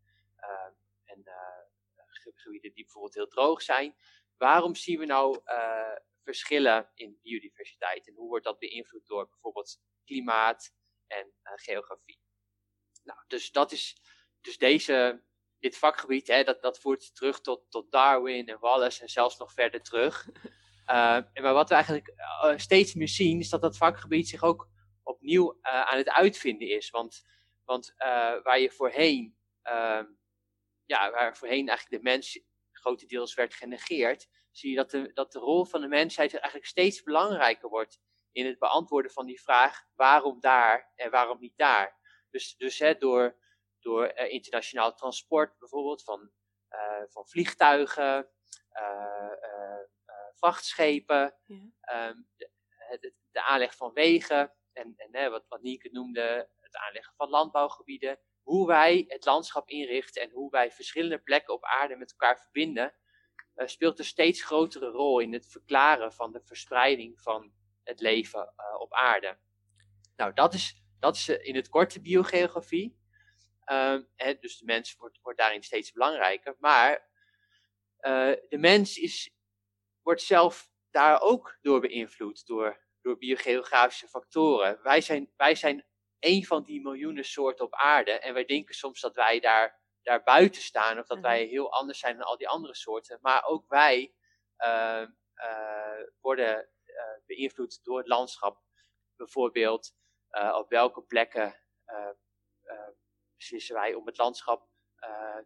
[1.06, 1.24] en
[2.32, 3.96] gebieden die bijvoorbeeld heel droog zijn.
[4.38, 5.42] Waarom zien we nou
[6.24, 10.74] verschillen in biodiversiteit en hoe wordt dat beïnvloed door bijvoorbeeld klimaat,
[11.14, 12.22] en geografie.
[13.04, 13.98] Nou, dus dat is,
[14.42, 15.24] dus deze,
[15.64, 19.54] dit vakgebied, hè, dat, dat voert terug tot, tot Darwin en Wallace en zelfs nog
[19.54, 20.30] verder terug.
[20.88, 24.44] Uh, en maar wat we eigenlijk uh, steeds meer zien, is dat dat vakgebied zich
[24.44, 24.70] ook
[25.04, 26.90] opnieuw aan het uitvinden is.
[26.90, 27.26] Want,
[27.66, 27.94] want
[28.44, 30.06] waar je voorheen, ehm,
[30.86, 32.40] ja, waar voorheen eigenlijk de mens
[32.72, 37.04] grotendeels werd genegeerd, zie je dat de, dat de rol van de mensheid eigenlijk steeds
[37.04, 38.00] belangrijker wordt
[38.32, 41.98] in het beantwoorden van die vraag waarom daar en waarom niet daar.
[42.30, 43.38] Dus, dus hè, door,
[43.84, 46.32] door uh, internationaal transport bijvoorbeeld van,
[46.70, 48.30] uh, van vliegtuigen,
[48.74, 49.32] uh,
[50.36, 52.10] vrachtschepen, ja.
[52.10, 52.50] um, de,
[53.00, 58.20] de, de, aanleg van wegen en, en wat, wat Nieke noemde, het aanleggen van landbouwgebieden.
[58.42, 62.94] Hoe wij het landschap inrichten en hoe wij verschillende plekken op aarde met elkaar verbinden,
[63.56, 68.80] speelt een steeds grotere rol in het verklaren van de verspreiding van het leven uh,
[68.80, 69.38] op aarde.
[70.16, 73.02] Nou, dat is, dat is uh, in het korte biogeografie.
[73.66, 76.56] Um, hè, dus de mens wordt, wordt daarin steeds belangrijker.
[76.60, 76.92] Maar
[78.00, 79.36] uh, de mens is,
[80.02, 84.80] wordt zelf daar ook door beïnvloed, door, door biogeografische factoren.
[84.82, 85.86] Wij zijn, wij zijn
[86.20, 88.12] een van die miljoenen soorten op aarde.
[88.12, 91.50] En wij denken soms dat wij daar, daar buiten staan, of dat wij mhm.
[91.50, 93.20] heel anders zijn dan al die andere soorten.
[93.22, 94.14] Maar ook wij
[94.58, 95.08] uh,
[96.20, 98.62] worden uh, beïnvloed door het landschap.
[99.16, 99.96] Bijvoorbeeld
[100.54, 101.64] op welke plekken
[103.44, 104.68] beslissen wij om het landschap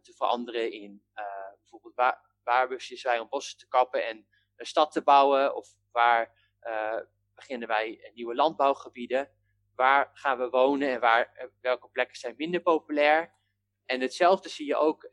[0.02, 1.04] te veranderen in
[1.58, 5.74] bijvoorbeeld waar, waar beslissen wij om bossen te kappen en een stad te bouwen of
[5.90, 6.32] waar
[7.34, 9.30] beginnen wij nieuwe landbouwgebieden.
[9.74, 13.34] Waar gaan we wonen en waar, welke plekken zijn minder populair?
[13.84, 15.10] En hetzelfde zie je ook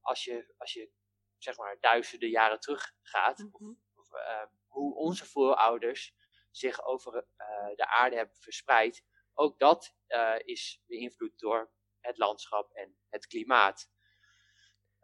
[0.00, 0.90] als je, als je
[1.38, 3.38] zeg maar duizenden jaren terug gaat.
[3.38, 3.82] Mm -hmm.
[3.94, 6.14] of, uh, hoe onze voorouders
[6.50, 9.04] zich over uh, de aarde hebben verspreid.
[9.34, 9.96] Ook dat
[10.44, 11.70] is beïnvloed door
[12.02, 13.90] het landschap en het klimaat.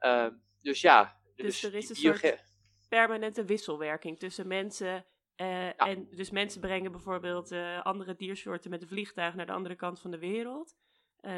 [0.00, 0.28] Uh,
[0.60, 1.20] dus ja.
[1.34, 2.44] Dus, dus er is een soort
[2.88, 5.06] permanente wisselwerking tussen mensen.
[5.36, 5.76] Uh, ja.
[5.76, 10.10] En dus mensen brengen bijvoorbeeld andere diersoorten met een vliegtuig naar de andere kant van
[10.10, 10.76] de wereld.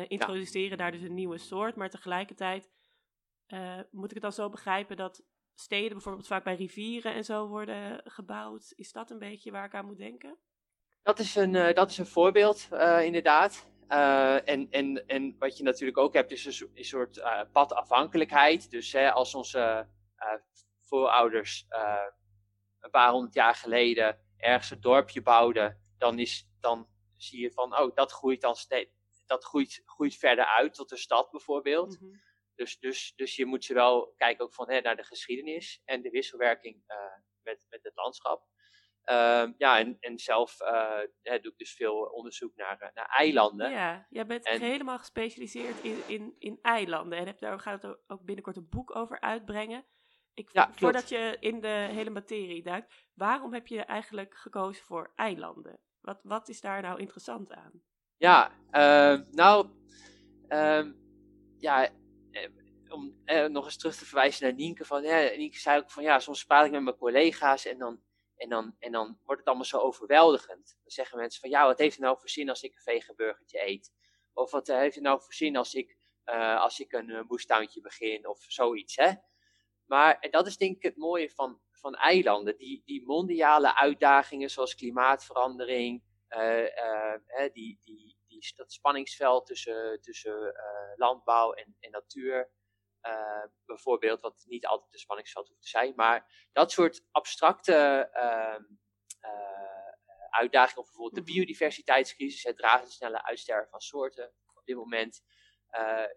[0.09, 0.77] introduceren ja.
[0.77, 1.77] daar dus een nieuwe soort.
[1.77, 2.71] Maar tegelijkertijd
[3.91, 5.23] moet ik het dan zo begrijpen dat
[5.55, 8.73] steden bijvoorbeeld vaak bij rivieren en zo worden gebouwd.
[8.77, 10.39] Is dat een beetje waar ik aan moet denken?
[11.03, 12.69] Dat is een, dat is een voorbeeld,
[13.03, 13.69] inderdaad.
[13.93, 17.23] Uh, en, en, en wat je natuurlijk ook hebt, is een, een soort
[17.53, 18.71] padafhankelijkheid.
[18.71, 19.89] Dus hè, als onze
[20.81, 21.67] voorouders
[22.81, 27.79] een paar honderd jaar geleden ergens een dorpje bouwden, dan, is, dan zie je van,
[27.79, 28.91] oh, dat groeit dan steeds.
[29.27, 32.01] Dat groeit, groeit verder uit tot een stad bijvoorbeeld.
[32.01, 32.21] Mm -hmm.
[32.55, 36.03] Dus, dus, dus je moet ze wel kijken ook van, hè, naar de geschiedenis en
[36.03, 36.83] de wisselwerking
[37.43, 38.45] met, met het landschap.
[39.07, 43.09] Uh, ja, en, en zelf uh, hè, doe ik dus veel onderzoek naar, eh, naar
[43.09, 43.71] eilanden.
[43.71, 44.61] Ja, jij bent en...
[44.61, 47.19] helemaal gespecialiseerd in, in, in eilanden.
[47.19, 49.85] En heb daar gaat het ook binnenkort een boek over uitbrengen.
[50.35, 55.13] Ik, ja, voordat je in de hele materie duikt, waarom heb je eigenlijk gekozen voor
[55.15, 55.81] eilanden?
[56.01, 57.83] Wat, wat is daar nou interessant aan?
[58.17, 59.67] Ja, uh, nou,
[60.49, 60.93] uh,
[61.59, 61.89] ja,
[62.31, 62.49] eh,
[62.89, 66.03] om eh, nog eens terug te verwijzen naar Nienke, van, ja, Nienke zei ook van
[66.03, 68.01] ja, soms praat ik met mijn collega's en dan,
[68.41, 70.79] en, dan, en dan wordt het allemaal zo overweldigend.
[70.83, 73.67] Dan zeggen mensen van ja, wat heeft het nou voor zin als ik een veganburgertje
[73.67, 73.93] eet?
[74.33, 77.81] Of wat heeft het nou voor zin als ik, uh, als ik een uh, moestuintje
[77.81, 79.13] begin of zoiets, hè?
[79.87, 82.57] Maar en dat is denk ik het mooie van, van eilanden.
[82.57, 86.03] Die, die mondiale uitdagingen zoals klimaatverandering,
[87.53, 90.55] die, die, die, dat spanningsveld tussen, tussen
[90.97, 92.51] landbouw en, en natuur.
[93.03, 98.65] Uh, bijvoorbeeld, wat niet altijd een spanningsveld hoeft te zijn, maar dat soort abstracte uh,
[99.25, 101.33] uh, uitdagingen, of bijvoorbeeld de mhm.
[101.33, 105.23] biodiversiteitscrisis, het razendsnelle uitsterven van soorten op dit moment,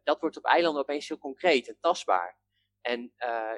[0.03, 2.39] dat wordt op eilanden opeens heel concreet en tastbaar.
[2.81, 3.13] En,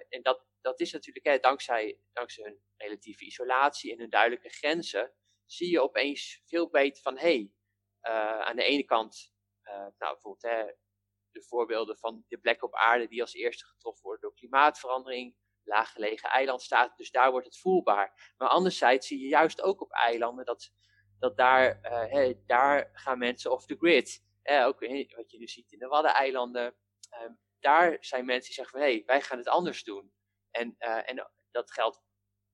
[0.10, 5.14] en dat, dat is natuurlijk hè, dankzij, dankzij hun relatieve isolatie en hun duidelijke grenzen,
[5.46, 7.50] zie je opeens veel beter van, hé,
[8.02, 10.74] hey, aan de ene kant, nou bijvoorbeeld hè,
[11.36, 16.30] de voorbeelden van de plekken op aarde die als eerste getroffen worden door klimaatverandering, laaggelegen
[16.30, 18.34] eilandstaten, dus daar wordt het voelbaar.
[18.38, 20.72] Maar anderzijds zie je juist ook op eilanden dat,
[21.20, 21.80] dat daar,
[22.14, 24.24] uh, daar gaan mensen off the grid.
[24.44, 24.80] Uh, ook
[25.16, 26.76] wat je nu ziet in de Waddeneilanden.
[27.12, 27.30] Uh,
[27.60, 30.14] daar zijn mensen die zeggen van hé, hey, wij gaan het anders doen.
[30.52, 32.04] En, uh, en dat geldt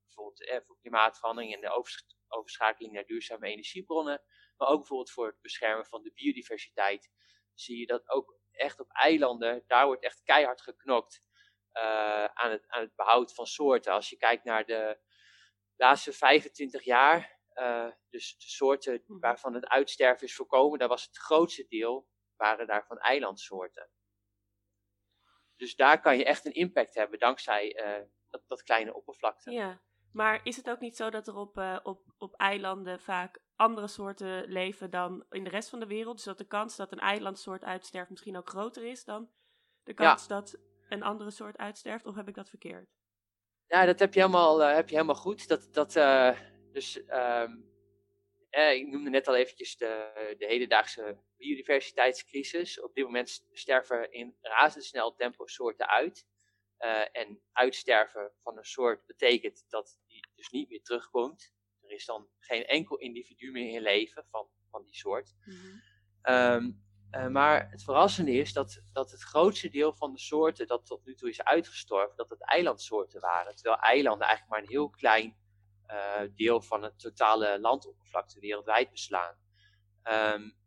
[0.04, 1.84] bijvoorbeeld voor klimaatverandering en de
[2.28, 4.22] overschakeling naar duurzame energiebronnen.
[4.58, 7.12] Maar ook bijvoorbeeld voor het beschermen van de biodiversiteit.
[7.54, 11.24] Zie je dat ook echt op eilanden, daar wordt echt keihard geknokt
[11.74, 13.94] uh, aan, het, aan het behoud van soorten.
[13.94, 15.00] Als je kijkt naar de
[15.76, 19.20] laatste 25 jaar, uh, dus de soorten mhm.
[19.20, 23.90] waarvan het uitsterven is voorkomen, daar was het grootste deel, waren daarvan eilandsoorten.
[25.56, 29.52] Dus daar kan je echt een impact hebben dankzij uh, dat, dat, kleine oppervlakte.
[29.52, 29.82] Ja,
[30.14, 34.46] maar is het ook niet zo dat er op, op, op eilanden vaak andere soorten
[34.48, 36.16] leven dan in de rest van de wereld?
[36.16, 39.30] Dus dat de kans dat een eilandsoort uitsterft misschien ook groter is dan
[39.84, 40.58] de kans dat
[40.90, 42.06] een andere soort uitsterft?
[42.06, 42.90] Of heb ik dat verkeerd?
[43.68, 45.48] Ja, dat heb je helemaal, uh, heb je helemaal goed.
[45.48, 46.40] Dat, dat, uh,
[46.72, 47.70] dus, um,
[48.50, 52.82] eh, ik noemde net al eventjes de, de hedendaagse biodiversiteitscrisis.
[52.82, 56.30] Op dit moment sterven in razendsnel tempo soorten uit.
[57.12, 61.54] en uitsterven van een soort betekent dat die dus niet meer terugkomt.
[61.92, 65.36] Er is dan geen enkel individu meer in leven van, van die soort.
[65.46, 66.90] Mm -hmm.
[67.12, 71.06] Uh, maar het verrassende is dat, dat het grootste deel van de soorten dat tot
[71.06, 73.56] nu toe is uitgestorven, dat het eilandsoorten waren.
[73.56, 75.38] Terwijl eilanden eigenlijk maar een heel klein
[75.88, 79.36] uh, deel van het totale landoppervlakte wereldwijd beslaan.
[80.04, 80.58] Um,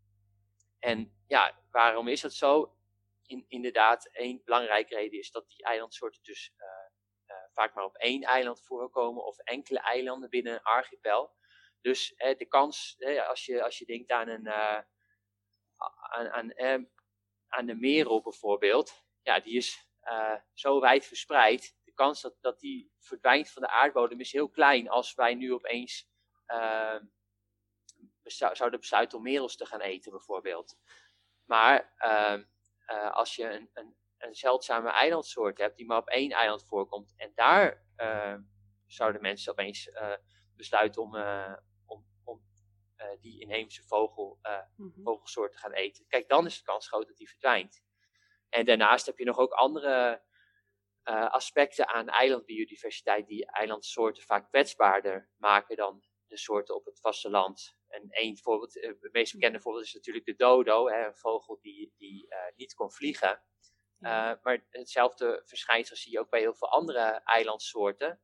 [0.78, 2.76] en ja, waarom is dat zo?
[3.26, 6.83] In, inderdaad, één belangrijke reden is dat die eilandsoorten dus uh,
[7.52, 11.34] vaak maar op één eiland voorkomen of enkele eilanden binnen een archipel.
[11.80, 12.96] Dus de kans,
[13.28, 14.48] als, je, als je denkt aan een
[16.08, 16.82] aan, aan, eh,
[17.48, 19.88] aan de merel bijvoorbeeld, ja, die is
[20.52, 21.76] zo wijd verspreid.
[21.84, 25.52] De kans dat, dat die verdwijnt van de aardbodem is heel klein als wij nu
[25.52, 26.08] opeens
[28.52, 30.78] zouden besluiten om merels te gaan eten bijvoorbeeld.
[31.44, 31.94] Maar
[33.12, 37.32] als je een, een, een, zeldzame eilandsoort hebt die maar op één eiland voorkomt en
[37.34, 37.82] daar
[38.86, 39.90] zouden mensen opeens
[40.56, 41.14] besluiten om,
[43.04, 45.02] uh, die inheemse vogel, uh, mm-hmm.
[45.02, 46.06] vogelsoorten gaan eten.
[46.06, 47.82] Kijk, dan is de kans groot dat die verdwijnt.
[48.48, 50.22] En daarnaast heb je nog ook andere
[51.30, 57.76] aspecten aan eilandbiodiversiteit die eilandsoorten vaak kwetsbaarder maken dan de soorten op het vasteland.
[57.88, 61.94] En één voorbeeld, het meest bekende voorbeeld is natuurlijk de dodo, hè, een vogel die,
[61.96, 63.42] die niet kon vliegen.
[63.98, 68.20] Maar hetzelfde verschijnsel zie je ook bij heel veel andere eilandsoorten.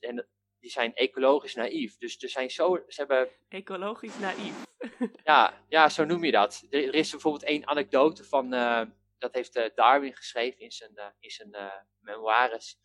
[0.00, 0.28] En
[0.60, 1.96] die zijn ecologisch naïef.
[1.96, 3.28] Dus er zijn zo, ze hebben...
[3.48, 4.66] Ecologisch naïef.
[5.24, 6.66] ja, ja, zo noem je dat.
[6.70, 8.82] Er, is bijvoorbeeld één anekdote van, uh,
[9.18, 12.78] dat heeft uh, Darwin geschreven in zijn, uh, in zijn memoires,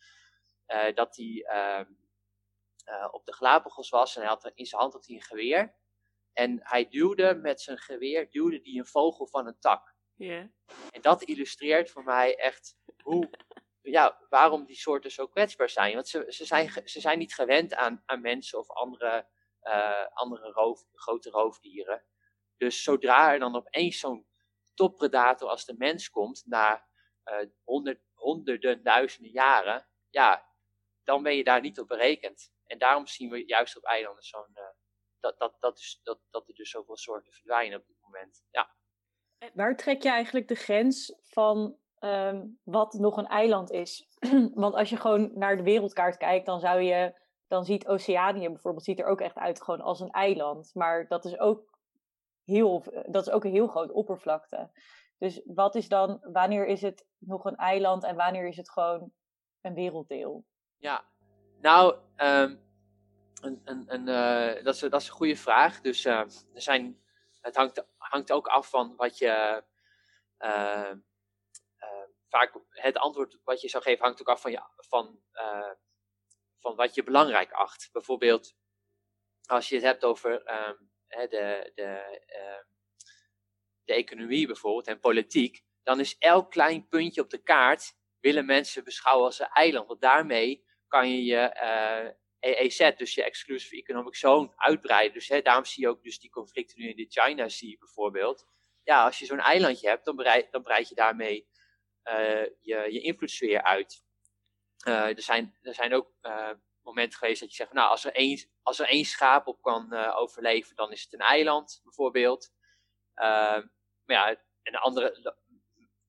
[0.94, 1.92] dat hij ehm,
[3.10, 5.74] op de Galapagos was en hij had in zijn hand had hij een geweer.
[6.32, 9.93] En hij duwde met zijn geweer, duwde die een vogel van een tak.
[10.16, 10.46] Yeah.
[10.90, 13.30] En dat illustreert voor mij echt hoe
[13.82, 15.94] ja, waarom die soorten zo kwetsbaar zijn.
[15.94, 19.26] Want ze, ze, zijn, ze zijn niet gewend aan, aan mensen of andere,
[19.62, 22.04] uh, andere roof, grote roofdieren.
[22.56, 24.26] Dus zodra er dan opeens zo'n
[24.74, 26.86] toppredator als de mens komt, na
[27.24, 30.48] uh, honderd, honderden, duizenden jaren, ja,
[31.02, 32.52] dan ben je daar niet op berekend.
[32.66, 34.64] En daarom zien we juist op eilanden zo'n, uh,
[35.20, 38.44] dat, dat, dat, dus, dat, dat er dus zoveel soorten verdwijnen op dit moment.
[38.50, 38.74] Ja.
[39.54, 44.08] Waar trek je eigenlijk de grens van Ehm, wat nog een eiland is.
[44.54, 47.14] Want als je gewoon naar de wereldkaart kijkt, dan zou je,
[47.48, 50.70] dan ziet Oceanië bijvoorbeeld, ziet er ook echt uit gewoon als een eiland.
[50.74, 51.78] Maar dat is ook
[52.44, 54.70] heel, dat is ook een heel groot oppervlakte.
[55.18, 59.12] Dus wat is dan, wanneer is het nog een eiland en wanneer is het gewoon
[59.60, 60.44] een werelddeel?
[60.76, 61.04] Ja,
[61.60, 62.60] nou, um,
[63.40, 65.80] een, een, een, uh, dat, is, dat is een goede vraag.
[65.80, 66.18] Dus uh,
[66.54, 66.98] er zijn,
[67.44, 69.64] het hangt, hangt ook af van wat je.
[70.38, 70.92] Uh,
[72.28, 75.72] vaak het antwoord wat je zou geven hangt ook af van, je, van, uh,
[76.60, 77.88] van wat je belangrijk acht.
[77.92, 78.54] Bijvoorbeeld,
[79.46, 82.18] als je het hebt over um, de, de,
[83.84, 88.84] de economie bijvoorbeeld en politiek, dan is elk klein puntje op de kaart willen mensen
[88.84, 89.88] beschouwen als een eiland.
[89.88, 92.10] Want daarmee kan je je eh,
[92.44, 95.12] EEZ, dus je Exclusive Economic Zone, uitbreiden.
[95.12, 98.46] Dus hè, daarom zie je ook dus die conflicten nu in de China Sea bijvoorbeeld.
[98.82, 101.48] Ja, als je zo'n eilandje hebt, dan, breid, dan breid je daarmee
[102.04, 104.04] uh, je, je invloedssfeer uit.
[104.86, 106.50] Uh, er, zijn, er zijn ook uh,
[106.82, 109.94] moment geweest dat je zegt, nou, als er één, als er één schaap op kan
[109.94, 112.52] overleven, dan is het een eiland, bijvoorbeeld.
[113.14, 113.66] Maar
[114.04, 115.36] ja, een andere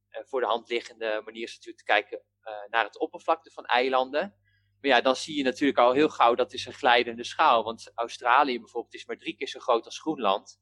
[0.09, 2.21] voor de hand liggende manier is natuurlijk te kijken
[2.69, 4.35] naar het oppervlakte van eilanden.
[4.85, 7.63] Maar ja, dan zie je natuurlijk al heel gauw dat is een glijdende schaal.
[7.63, 10.59] Want Australië bijvoorbeeld is maar drie keer zo groot als Groenland.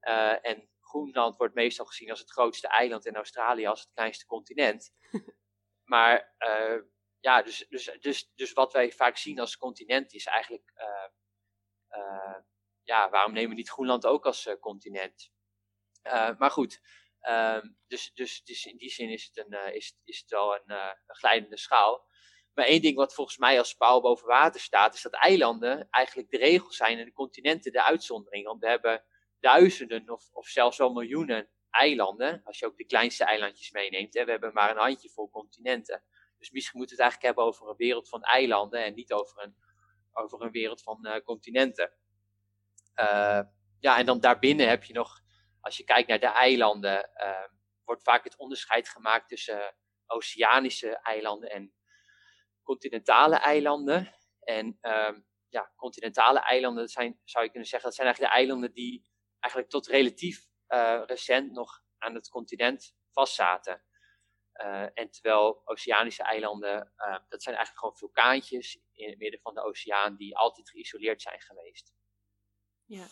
[0.00, 4.26] Uh, en Groenland wordt meestal gezien als het grootste eiland en Australië als het kleinste
[4.26, 4.94] continent.
[5.92, 6.82] maar uh,
[7.20, 12.36] ja, dus, dus, dus, dus wat wij vaak zien als continent is eigenlijk, uh,
[12.82, 15.32] ja, waarom nemen we niet Groenland ook als continent?
[16.38, 16.80] maar goed,
[17.86, 21.16] dus, dus, dus in die zin is het, een, is, is het wel een, een
[21.16, 22.08] glijdende schaal.
[22.60, 26.30] Maar één ding wat volgens mij als paal boven water staat, is dat eilanden eigenlijk
[26.30, 28.46] de regel zijn en de continenten de uitzondering.
[28.46, 29.04] Want we hebben
[29.38, 34.16] duizenden of, of zelfs wel miljoenen eilanden, als je ook de kleinste eilandjes meeneemt.
[34.16, 36.02] En we hebben maar een handjevol continenten.
[36.38, 39.42] Dus misschien moeten we het eigenlijk hebben over een wereld van eilanden en niet over
[39.42, 39.56] een,
[40.12, 41.92] over een wereld van uh, continenten.
[42.96, 43.40] Uh,
[43.78, 45.20] ja, en dan daarbinnen heb je nog,
[45.60, 47.46] als je kijkt naar de eilanden, uh,
[47.84, 49.74] wordt vaak het onderscheid gemaakt tussen
[50.06, 51.74] oceanische eilanden en
[52.70, 54.14] continentale eilanden.
[54.40, 58.72] En um, ja, continentale eilanden zijn, zou je kunnen zeggen, dat zijn eigenlijk de eilanden
[58.72, 63.82] die eigenlijk tot relatief uh, recent nog aan het continent vastzaten.
[64.54, 69.54] Uh, en terwijl oceanische eilanden, uh, dat zijn eigenlijk gewoon vulkaantjes in het midden van
[69.54, 71.92] de oceaan die altijd geïsoleerd zijn geweest.
[72.84, 73.06] Ja,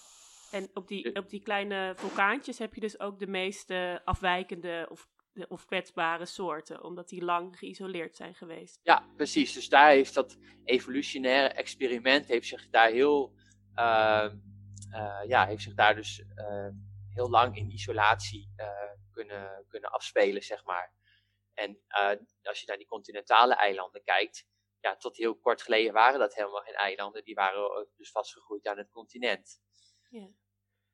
[0.50, 5.08] en op die, op die kleine vulkaantjes heb je dus ook de meeste afwijkende of
[5.48, 8.80] of kwetsbare soorten, omdat die lang geïsoleerd zijn geweest.
[8.82, 9.52] Ja, precies.
[9.52, 13.34] Dus daar heeft dat evolutionaire experiment heeft zich daar heel,
[13.74, 14.32] uh,
[14.90, 16.68] uh, ja, heeft zich daar dus uh,
[17.08, 18.68] heel lang in isolatie eh,
[19.10, 20.96] kunnen, kunnen afspelen, zeg maar.
[21.54, 21.80] En
[22.42, 24.46] als je naar die continentale eilanden kijkt,
[24.80, 28.78] ja, tot heel kort geleden waren dat helemaal geen eilanden, die waren dus vastgegroeid aan
[28.78, 29.60] het continent.
[30.08, 30.28] Ja.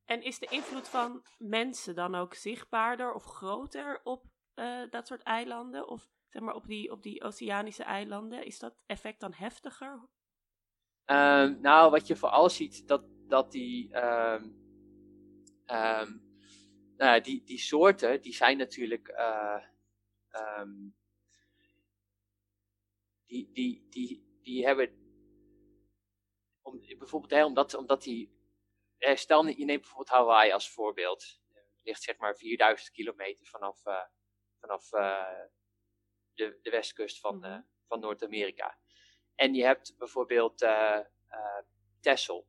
[0.05, 4.24] En is de invloed van mensen dan ook zichtbaarder of groter op
[4.57, 5.89] uh, dat soort eilanden?
[5.89, 8.45] Of zeg maar op die, op die oceanische eilanden?
[8.45, 10.09] Is dat effect dan heftiger?
[11.07, 14.43] Um, nou, wat je vooral ziet, dat, dat die, um,
[15.67, 16.23] um,
[16.97, 19.65] nou, die, die soorten, die zijn natuurlijk, uh,
[23.25, 24.91] die, die, die, die hebben,
[26.63, 28.33] om, bijvoorbeeld hè, omdat, omdat die,
[28.99, 31.41] stel je neemt bijvoorbeeld Hawaii als voorbeeld,
[31.83, 34.05] ligt zeg maar 4000 kilometer vanaf, uh,
[34.65, 35.41] vanaf uh,
[36.35, 38.79] de, de westkust van, uh, van Noord-Amerika.
[39.35, 40.99] En je hebt bijvoorbeeld uh,
[42.01, 42.47] Texel.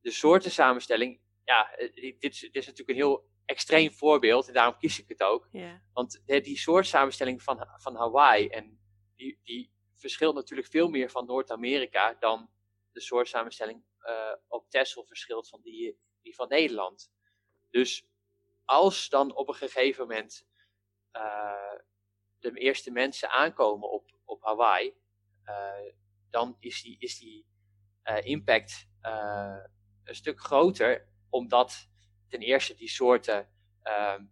[0.00, 5.08] De soortensamenstelling, ja, dit, dit, is natuurlijk een heel extreem voorbeeld en daarom kies ik
[5.08, 5.48] het ook.
[5.52, 5.78] Yeah.
[5.92, 8.80] Want die soortsamenstelling van, van Hawaii, en
[9.16, 12.50] die, die verschilt natuurlijk veel meer van Noord-Amerika dan
[12.92, 17.10] de soortsamenstelling uh, op Texel verschilt van die, die van Nederland.
[17.70, 18.06] Dus
[18.64, 20.46] als dan op een gegeven moment
[22.38, 24.94] de eerste mensen aankomen op, op Hawaii,
[25.44, 25.92] uh,
[26.30, 27.46] dan is die, is die
[28.04, 28.88] uh, impact
[30.04, 31.88] een stuk groter, omdat
[32.28, 33.50] ten eerste die soorten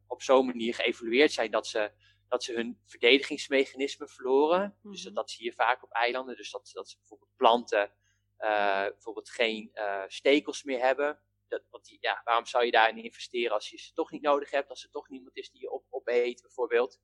[0.07, 1.93] op zo'n manier geëvolueerd zijn dat ze,
[2.28, 4.78] dat ze hun verdedigingsmechanismen verloren.
[4.82, 6.37] Dus dat, dat, zie je vaak op eilanden.
[6.37, 7.93] Dus dat, dat ze bijvoorbeeld planten
[8.39, 9.72] bijvoorbeeld geen
[10.07, 11.20] stekels meer hebben.
[11.49, 14.51] Dat, want die, ja, waarom zou je daarin investeren als je ze toch niet nodig
[14.51, 17.01] hebt, als er toch niemand is die je op, opeet, bijvoorbeeld.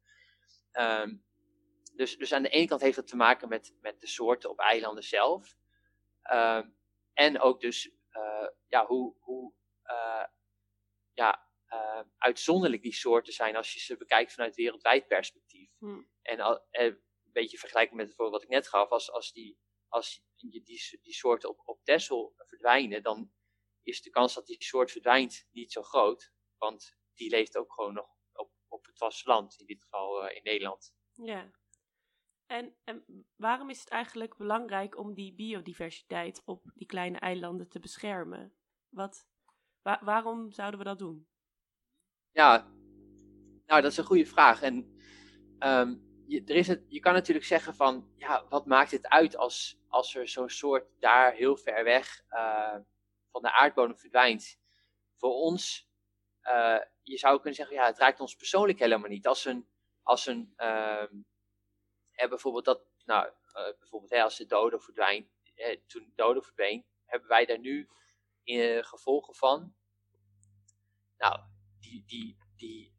[0.72, 1.24] Um,
[1.94, 4.58] dus, dus aan de ene kant heeft dat te maken met, met de soorten op
[4.58, 5.56] eilanden zelf.
[6.32, 6.78] Um,
[7.12, 10.24] en ook dus uh, ja, hoe, hoe uh,
[11.12, 15.70] ja, uh, uitzonderlijk die soorten zijn als je ze bekijkt vanuit wereldwijd perspectief.
[15.78, 16.10] Hmm.
[16.22, 19.58] En al, een beetje vergelijken met het voorbeeld wat ik net gaf, als, als die,
[19.88, 23.32] als die, die, die soorten op, op Texel verdwijnen, dan
[23.82, 26.32] is de kans dat die soort verdwijnt niet zo groot.
[26.58, 28.19] Want die leeft ook gewoon nog
[28.80, 30.94] op, het vasteland, in dit geval uh, in Nederland.
[31.12, 31.50] Ja.
[32.46, 33.04] En, en
[33.36, 38.54] waarom is het eigenlijk belangrijk om die biodiversiteit op die kleine eilanden te beschermen?
[38.88, 39.26] Wat,
[39.82, 41.28] wa waarom zouden we dat doen?
[42.30, 42.72] Ja,
[43.66, 44.62] nou dat is een goede vraag.
[44.62, 44.98] En
[45.58, 49.36] um, je, er is het, je kan natuurlijk zeggen van, ja, wat maakt het uit
[49.36, 52.76] als, als er zo'n soort daar heel ver weg uh,
[53.30, 54.58] van de aardbodem verdwijnt.
[55.16, 55.90] Voor ons,
[56.42, 59.26] uh, je zou kunnen zeggen, ja, het raakt ons persoonlijk helemaal niet.
[59.26, 59.68] Als een,
[60.02, 61.04] als een uh,
[62.28, 65.28] bijvoorbeeld dat, nou, uh, bijvoorbeeld hè, als de dodo verdwijnt,
[65.86, 67.88] toen de dodo verdween, hebben wij daar nu
[68.42, 69.74] in, gevolgen van.
[71.16, 71.40] Nou,
[71.80, 72.94] die, die, die,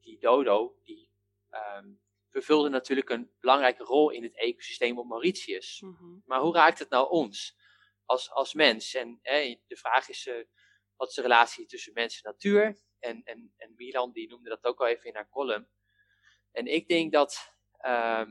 [0.00, 1.10] die dodo, die
[1.50, 5.80] um, vervulde natuurlijk een belangrijke rol in het ecosysteem op Mauritius.
[5.80, 6.18] Mhm.
[6.24, 7.56] Maar hoe raakt het nou ons
[8.04, 8.94] als, als mens?
[8.94, 9.20] En
[9.66, 10.30] de vraag is,
[10.96, 12.78] wat is de relatie tussen mens en natuur?
[12.98, 15.68] En, en, en Milan die noemde dat ook al even in haar column.
[16.52, 18.30] En ik denk dat, ehm,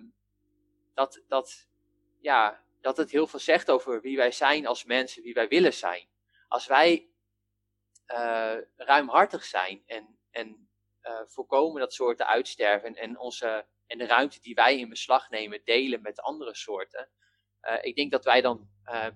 [0.94, 1.68] dat, dat,
[2.20, 5.74] ja, dat het heel veel zegt over wie wij zijn als mensen, wie wij willen
[5.74, 6.08] zijn.
[6.48, 7.10] Als wij
[8.08, 10.70] uh, ruimhartig zijn en, en
[11.04, 15.62] uh, voorkomen dat soorten uitsterven en, onze, en de ruimte die wij in beslag nemen
[15.64, 17.10] delen met andere soorten.
[17.62, 18.70] Uh, ik denk dat wij dan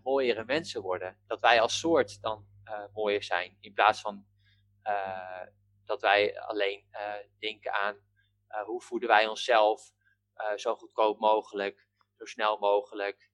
[0.04, 1.18] mooiere mensen worden.
[1.28, 2.48] Dat wij als soort dan
[2.94, 3.58] mooier zijn.
[3.60, 4.28] In plaats van
[5.86, 6.86] dat wij alleen
[7.40, 8.06] denken aan
[8.66, 9.92] hoe voeden wij onszelf
[10.56, 11.88] zo goedkoop mogelijk,
[12.18, 13.32] zo snel mogelijk.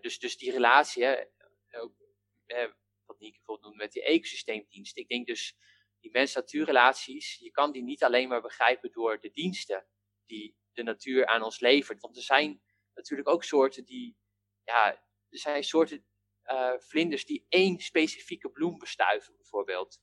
[0.00, 2.72] dus, dus die relatie, hè,
[3.06, 5.02] wat Nieke bijvoorbeeld noemt met die ecosysteemdiensten.
[5.02, 5.56] Ik denk dus
[6.00, 9.86] die mens-natuurrelaties, je kan die niet alleen maar begrijpen door de diensten
[10.26, 12.00] die de natuur aan ons levert.
[12.00, 12.62] Want er zijn
[12.94, 14.18] natuurlijk ook soorten die,
[14.64, 14.92] ja,
[15.28, 16.06] er zijn soorten
[16.50, 20.00] uh, vlinders die één specifieke bloem bestuiven, bijvoorbeeld.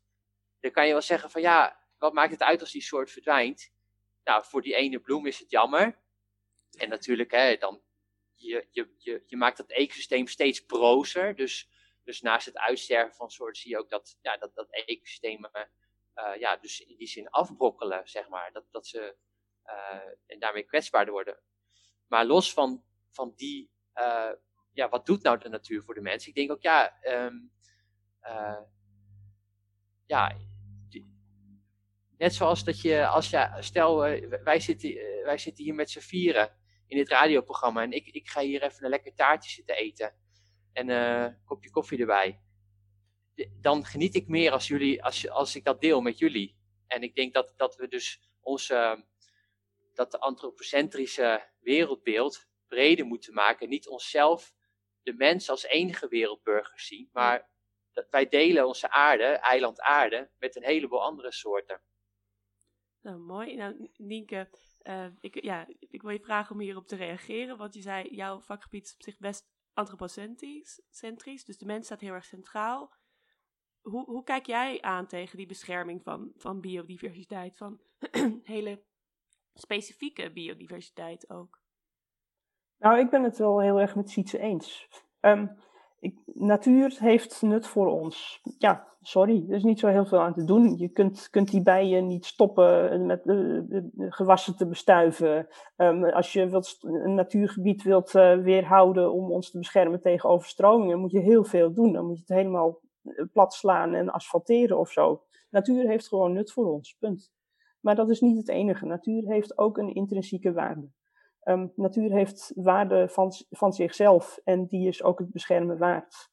[0.59, 3.73] Dan kan je wel zeggen van ja, wat maakt het uit als die soort verdwijnt?
[4.23, 5.99] Nou, voor die ene bloem is het jammer.
[6.77, 7.81] En natuurlijk, hè, dan,
[8.33, 11.35] je, je, je, je maakt het ecosysteem steeds brozer.
[11.35, 11.69] Dus
[12.05, 15.51] dus naast het uitsterven van soorten zie je ook dat, ja, dat, dat ecosystemen
[16.15, 18.51] uh, ja, dus in die zin afbrokkelen, zeg maar.
[18.51, 19.15] Dat, dat ze
[19.65, 21.39] uh, en daarmee kwetsbaarder worden.
[22.07, 23.71] Maar los van, van die,
[24.75, 26.27] ja, wat doet nou de natuur voor de mens?
[26.27, 27.51] Ik denk ook, ja, um,
[30.05, 30.35] ja,
[32.17, 33.97] net zoals dat je, als je, stel,
[34.43, 36.55] wij, zitten, wij zitten hier met z'n vieren
[36.87, 40.15] in dit radioprogramma en ik, ik ga hier even een lekker taartje zitten eten
[40.73, 42.41] en een kopje koffie erbij.
[43.61, 46.57] Dan geniet ik meer als, jullie, als, als ik dat deel met jullie.
[46.87, 49.05] En ik denk dat, dat we dus onze,
[49.93, 53.69] dat de antropocentrische wereldbeeld breder moeten maken.
[53.69, 54.54] Niet onszelf,
[55.05, 57.49] de mens als enige wereldburger zien, maar
[57.91, 61.81] dat wij delen onze aarde, eiland aarde, met een heleboel andere soorten.
[63.01, 63.55] Nou, mooi.
[63.55, 64.49] Nou, Nienke,
[64.83, 68.39] uh, ik, ja, ik wil je vragen om hierop te reageren, want je zei, jouw
[68.39, 72.93] vakgebied is op zich best antropocentrisch, dus de mens staat heel erg centraal.
[73.81, 77.81] Hoe, hoe kijk jij aan tegen die bescherming van, van biodiversiteit, van
[78.43, 78.83] hele
[79.53, 81.64] specifieke biodiversiteit ook?
[82.79, 84.87] Nou, ik ben het wel heel erg met Sietse eens.
[85.99, 88.41] Ik, natuur heeft nut voor ons.
[88.57, 90.77] Ja, sorry, er is niet zo heel veel aan te doen.
[90.77, 95.47] Je kunt, kunt die bijen niet stoppen met de, gewassen te bestuiven.
[95.77, 100.99] Um, als je wilt, een natuurgebied wilt uh, weerhouden om ons te beschermen tegen overstromingen,
[100.99, 101.93] moet je heel veel doen.
[101.93, 105.23] Dan moet je het helemaal eh, plat slaan en asfalteren of zo.
[105.49, 107.31] Natuur heeft gewoon nut voor ons, punt.
[107.81, 108.85] Maar dat is niet het enige.
[108.85, 110.89] Natuur heeft ook een intrinsieke waarde.
[111.47, 116.29] Um, natuur heeft waarde van, van zichzelf en die is ook het beschermen waard.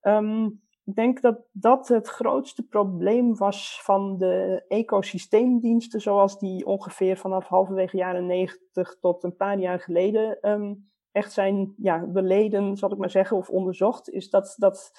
[0.00, 7.16] Um, ik denk dat dat het grootste probleem was van de ecosysteemdiensten, zoals die ongeveer
[7.16, 12.92] vanaf halverwege jaren 90 tot een paar jaar geleden um, echt zijn ja, beleden, zal
[12.92, 14.92] ik maar zeggen, of onderzocht, is dat, dat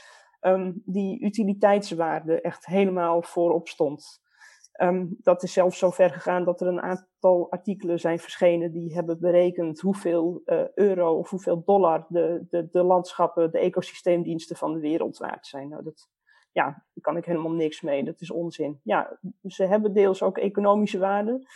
[0.86, 4.22] die utiliteitswaarde echt helemaal voorop stond.
[4.82, 8.94] Um, dat is zelfs zo ver gegaan dat er een aantal artikelen zijn verschenen die
[8.94, 14.74] hebben berekend hoeveel uh, euro of hoeveel dollar de, de, de landschappen, de ecosysteemdiensten van
[14.74, 15.70] de wereld waard zijn.
[15.70, 16.10] Nou, dat,
[16.52, 18.04] ja, daar kan ik helemaal niks mee.
[18.04, 18.80] Dat is onzin.
[18.84, 21.48] Ja, ze hebben deels ook economische waarde.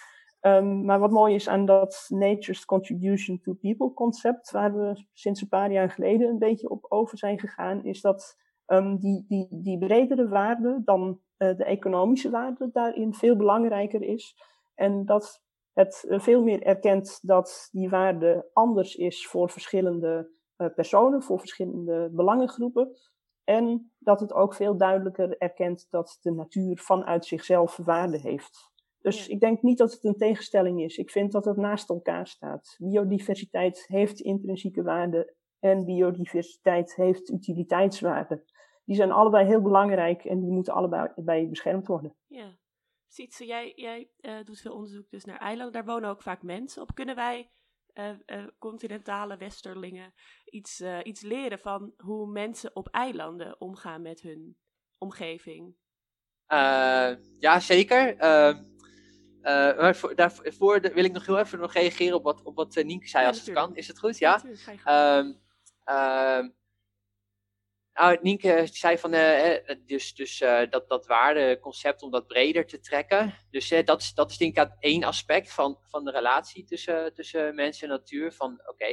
[0.42, 5.42] Um, maar wat mooi is aan dat Nature's Contribution to People concept, waar we sinds
[5.42, 8.38] een paar jaar geleden een beetje op over zijn gegaan, is dat
[8.68, 14.36] um, die, die, die bredere waarde dan de economische waarde daarin veel belangrijker is.
[14.76, 15.42] En dat
[15.74, 21.40] het uh, veel meer erkent dat die waarde anders is voor verschillende uh, personen, voor
[21.40, 22.96] verschillende belangengroepen.
[23.44, 28.72] En dat het ook veel duidelijker erkent dat de natuur vanuit zichzelf waarde heeft.
[29.02, 30.98] Dus ik denk niet dat het een tegenstelling is.
[30.98, 32.76] Ik vind dat het naast elkaar staat.
[32.78, 38.44] Biodiversiteit heeft intrinsieke waarde en biodiversiteit heeft utiliteitswaarde
[38.88, 42.16] die zijn allebei heel belangrijk en die moeten allebei bij beschermd worden.
[42.28, 42.58] Ja,
[43.08, 45.74] Sietse, jij, jij uh, doet veel onderzoek dus naar eilanden.
[45.74, 46.96] Daar wonen ook vaak mensen op.
[46.96, 47.52] Kunnen wij
[47.94, 50.14] uh, uh, continentale westerlingen
[50.46, 54.58] iets, iets leren van hoe mensen op eilanden omgaan met hun
[54.98, 55.76] omgeving?
[57.40, 58.16] ja, zeker.
[59.78, 63.08] maar voor, daarvoor wil ik nog heel even nog reageren op wat, op wat Nienke
[63.08, 63.76] zei, als het kan.
[63.76, 64.18] Is het goed?
[64.18, 64.42] Ja.
[64.86, 65.36] ja
[67.98, 72.80] nou, Nienke zei van, uh, dus, dus uh, dat, dat waardeconcept om dat breder te
[72.80, 73.34] trekken.
[73.50, 77.56] Dus dat, is, dat is denk ik één aspect van, van de relatie tussen, tussen
[77.56, 78.32] mens en natuur.
[78.32, 78.88] Van oké,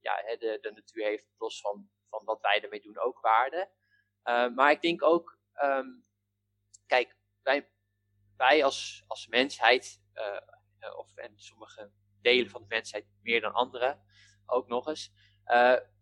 [0.00, 3.70] ja, de, de natuur heeft los van, van wat wij ermee doen ook waarde.
[4.54, 6.04] maar ik denk ook, um,
[6.86, 7.68] kijk, wij,
[8.36, 10.02] wij als, als mensheid,
[10.96, 11.90] of en sommige
[12.22, 14.02] delen van de mensheid meer dan anderen,
[14.46, 15.12] ook nog eens.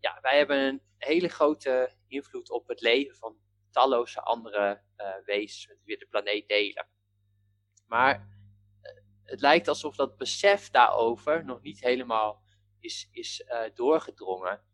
[0.00, 3.38] ja, wij hebben een hele grote invloed op het leven van
[3.70, 6.88] talloze andere uh, wezens met wie de planeet delen.
[7.86, 8.16] Maar
[8.82, 12.42] uh, het lijkt alsof dat besef daarover nog niet helemaal
[12.80, 14.64] is, is uh, doorgedrongen.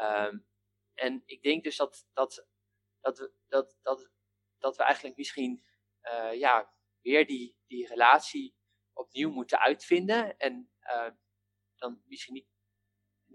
[0.00, 0.46] Um,
[0.94, 2.46] en ik denk dus dat, dat,
[3.00, 4.10] dat, we, dat, dat,
[4.58, 5.64] dat we eigenlijk misschien
[6.32, 6.72] ja,
[7.02, 8.56] weer die, die relatie
[8.92, 10.38] opnieuw moeten uitvinden.
[10.38, 10.70] En
[11.76, 12.48] dan misschien niet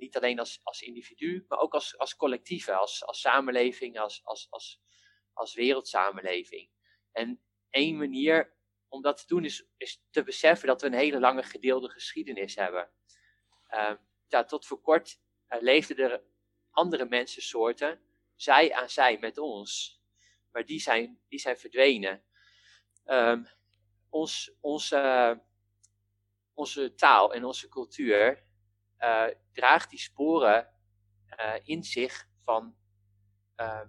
[0.02, 4.48] niet alleen als, als individu, maar ook als, als collectief, als, als samenleving, als, als,
[4.50, 4.82] als,
[5.34, 6.70] als wereldsamenleving.
[7.12, 8.54] En één manier
[8.88, 12.56] om dat te doen is, is te beseffen dat we een hele lange gedeelde geschiedenis
[12.56, 12.92] hebben.
[13.70, 13.94] Uh,
[14.28, 16.24] ja, tot voor kort uh, leefden er
[16.72, 18.02] andere mensensoorten,
[18.36, 20.00] zij aan zij met ons.
[20.52, 22.24] Maar die zijn, die zijn verdwenen.
[23.06, 23.48] Um,
[24.10, 25.42] ons, onze,
[26.54, 28.44] onze taal en onze cultuur
[29.02, 30.70] uh, draagt die sporen
[31.40, 32.76] uh, in zich van,
[33.58, 33.82] uh,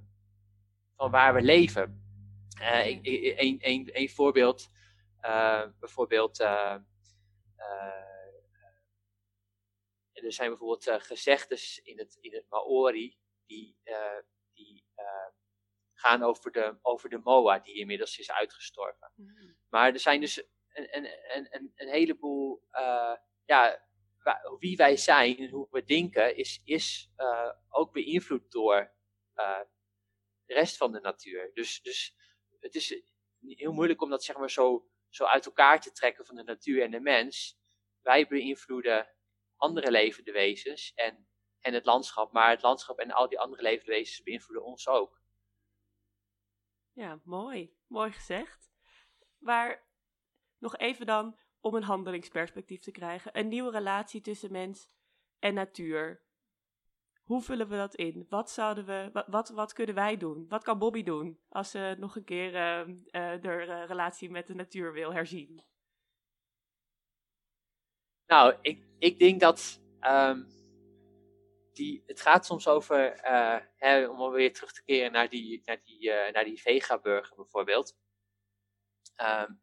[0.96, 2.00] van waar we leven.
[2.60, 4.70] Een, een, een voorbeeld,
[5.80, 6.82] bijvoorbeeld, er
[10.32, 13.76] zijn bijvoorbeeld gezegdes in het, in het Maori die,
[14.52, 14.84] die
[15.94, 19.12] gaan over de, over de Moa, die inmiddels is uitgestorven.
[19.14, 19.56] Mm.
[19.68, 20.36] Maar er zijn dus
[20.72, 21.08] een, een,
[21.50, 22.62] een, een heleboel
[23.44, 23.86] ja,
[24.58, 28.92] wie wij zijn en hoe we denken, is, is uh, ook beïnvloed door
[29.36, 29.60] uh,
[30.44, 31.50] de rest van de natuur.
[31.54, 32.16] Dus, dus
[32.60, 33.02] het is
[33.40, 36.82] heel moeilijk om dat zeg maar zo, zo uit elkaar te trekken van de natuur
[36.82, 37.60] en de mens.
[38.00, 39.08] Wij beïnvloeden
[39.56, 41.28] andere levende wezens en,
[41.60, 45.20] en het landschap, maar het landschap en al die andere levende wezens beïnvloeden ons ook.
[46.92, 47.76] Ja, mooi.
[47.86, 48.70] Mooi gezegd.
[49.38, 49.86] Maar
[50.58, 53.38] nog even dan om een handelingsperspectief te krijgen.
[53.38, 54.88] Een nieuwe relatie tussen mens
[55.38, 56.22] en natuur.
[57.22, 58.26] Hoe vullen we dat in?
[58.28, 60.48] Wat, zouden we, wat, wat, kunnen wij doen?
[60.48, 64.46] Wat kan Bobby doen als ze nog een keer uh, uh, de uh, relatie met
[64.46, 65.64] de natuur wil herzien?
[68.26, 70.46] Nou, ik, ik denk dat um,
[71.72, 73.20] die, het gaat soms over,
[73.76, 77.96] hè, om weer terug te keren naar die, naar die, naar die vega-burger bijvoorbeeld.
[79.16, 79.62] Um,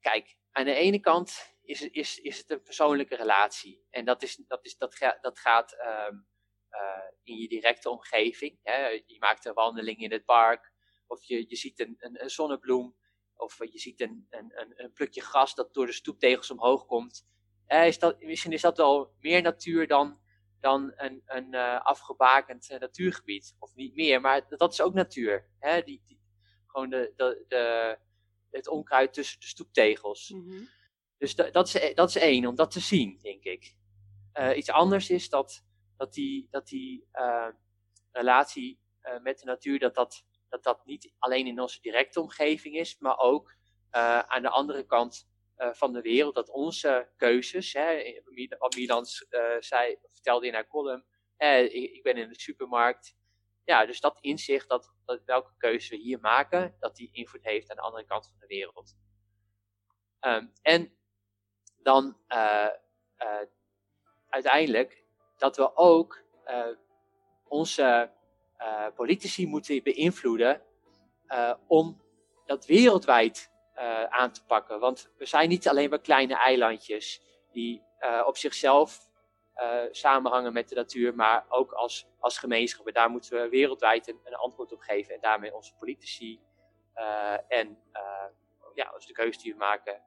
[0.00, 3.86] kijk, aan de ene kant is, is, is het een persoonlijke relatie.
[3.90, 6.26] En dat, is, dat, is, dat, dat gaat um,
[6.70, 8.58] uh, in je directe omgeving.
[8.62, 8.86] Hè.
[8.86, 10.72] Je maakt een wandeling in het park.
[11.06, 12.96] Of je, je ziet een, een, zonnebloem.
[13.36, 17.26] Of je ziet een, een, een, plukje gras dat door de stoeptegels omhoog komt.
[17.66, 20.20] Eh, is dat, misschien is dat wel meer natuur dan,
[20.60, 23.56] dan een, een uh, afgebakend uh, natuurgebied.
[23.58, 25.48] Of niet meer, maar dat, dat is ook natuur.
[25.58, 25.82] Hè?
[25.82, 26.20] Die, die,
[26.66, 27.98] gewoon de, de, de,
[28.56, 30.30] het onkruid tussen de stoeptegels.
[30.30, 30.68] Mm
[31.18, 33.74] Dus dat, is, dat is één, om dat te zien, denk ik.
[34.34, 35.64] Uh, iets anders is dat,
[35.96, 37.48] dat die, dat die uh,
[38.12, 42.76] relatie uh, met de natuur, dat dat, dat dat niet alleen in onze directe omgeving
[42.76, 43.56] is, maar ook
[44.26, 48.20] aan de andere kant van de wereld, dat onze keuzes, hè,
[48.58, 49.04] wat Milan
[49.58, 51.04] zei, vertelde in haar column,
[51.38, 53.16] ik, ik ben in de supermarkt,
[53.64, 57.70] ja, dus dat inzicht, dat, dat welke keuze we hier maken, dat die invloed heeft
[57.70, 58.96] aan de andere kant van de wereld.
[60.20, 60.92] Um, en
[61.82, 62.68] dan uh,
[63.18, 63.46] uh,
[64.28, 65.04] uiteindelijk
[65.36, 66.66] dat we ook uh,
[67.44, 68.12] onze
[68.94, 70.62] politici moeten beïnvloeden
[71.66, 72.02] om
[72.46, 73.50] dat wereldwijd
[74.08, 74.80] aan te pakken.
[74.80, 77.82] Want we zijn niet alleen maar kleine eilandjes die
[78.26, 79.10] op zichzelf
[79.90, 82.86] samenhangen met de natuur, maar ook als, als gemeenschap.
[82.86, 86.40] En daar moeten we wereldwijd een, antwoord op geven en daarmee onze politici
[86.96, 88.24] uh, en uh,
[88.74, 90.02] ja, de keuze die we maken,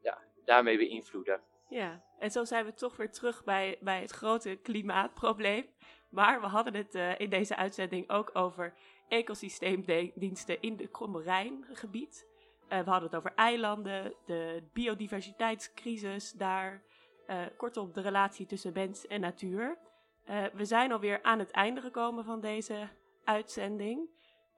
[0.00, 1.40] ja, daarmee beïnvloeden.
[1.68, 5.66] Ja, en zo zijn we toch weer terug bij, bij het grote klimaatprobleem.
[6.10, 8.74] Maar we hadden het in deze uitzending ook over
[9.08, 12.26] ecosysteemdiensten in het Kromme-Rijngebied.
[12.68, 16.82] we hadden het over eilanden, de biodiversiteitscrisis daar.
[17.26, 19.78] Uh, kortom, de relatie tussen mens en natuur.
[20.28, 22.88] Uh, we zijn alweer aan het einde gekomen van deze
[23.24, 24.08] uitzending.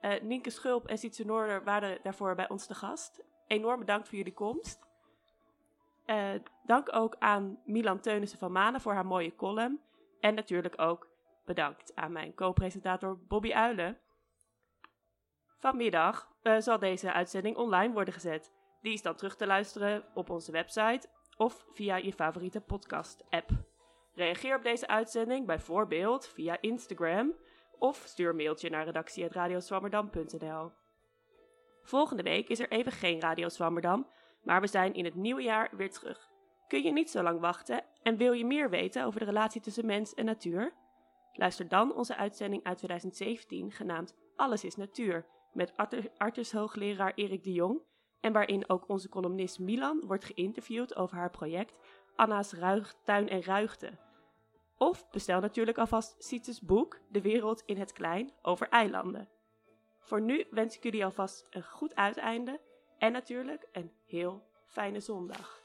[0.01, 3.23] Uh, Nienke Schulp en Sietse Noorder waren daarvoor bij ons te gast.
[3.47, 4.85] Enorm bedankt voor jullie komst.
[6.65, 9.81] dank ook aan Milan Teunissen van Manen voor haar mooie column.
[10.19, 11.07] En natuurlijk ook
[11.47, 13.97] Bedankt aan mijn co-presentator Bobby Uilen.
[15.59, 18.53] Vanmiddag zal deze uitzending online worden gezet.
[18.81, 23.49] Die is dan terug te luisteren op onze website of via je favoriete podcast-app.
[24.13, 27.33] Reageer op deze uitzending bijvoorbeeld via Instagram
[27.79, 30.71] of stuur een mailtje naar redactie.radioswammerdam.nl.
[31.81, 34.07] Volgende week is er even geen Radio Zwammerdam,
[34.43, 36.29] maar we zijn in het nieuwe jaar weer terug.
[36.67, 39.85] Kun je niet zo lang wachten en wil je meer weten over de relatie tussen
[39.85, 40.73] mens en natuur?
[41.33, 45.73] Luister dan onze uitzending uit 2017 genaamd Alles is Natuur met
[46.17, 47.81] Artus hoogleraar Erik de Jong
[48.19, 51.77] en waarin ook onze columnist Milan wordt geïnterviewd over haar project
[52.15, 53.97] Anna's Ruig, Tuin en Ruigte.
[54.77, 59.29] Of bestel natuurlijk alvast Siet's boek De Wereld in het Klein over eilanden.
[59.99, 62.59] Voor nu wens ik jullie alvast een goed uiteinde
[62.97, 65.56] en natuurlijk een heel fijne zondag.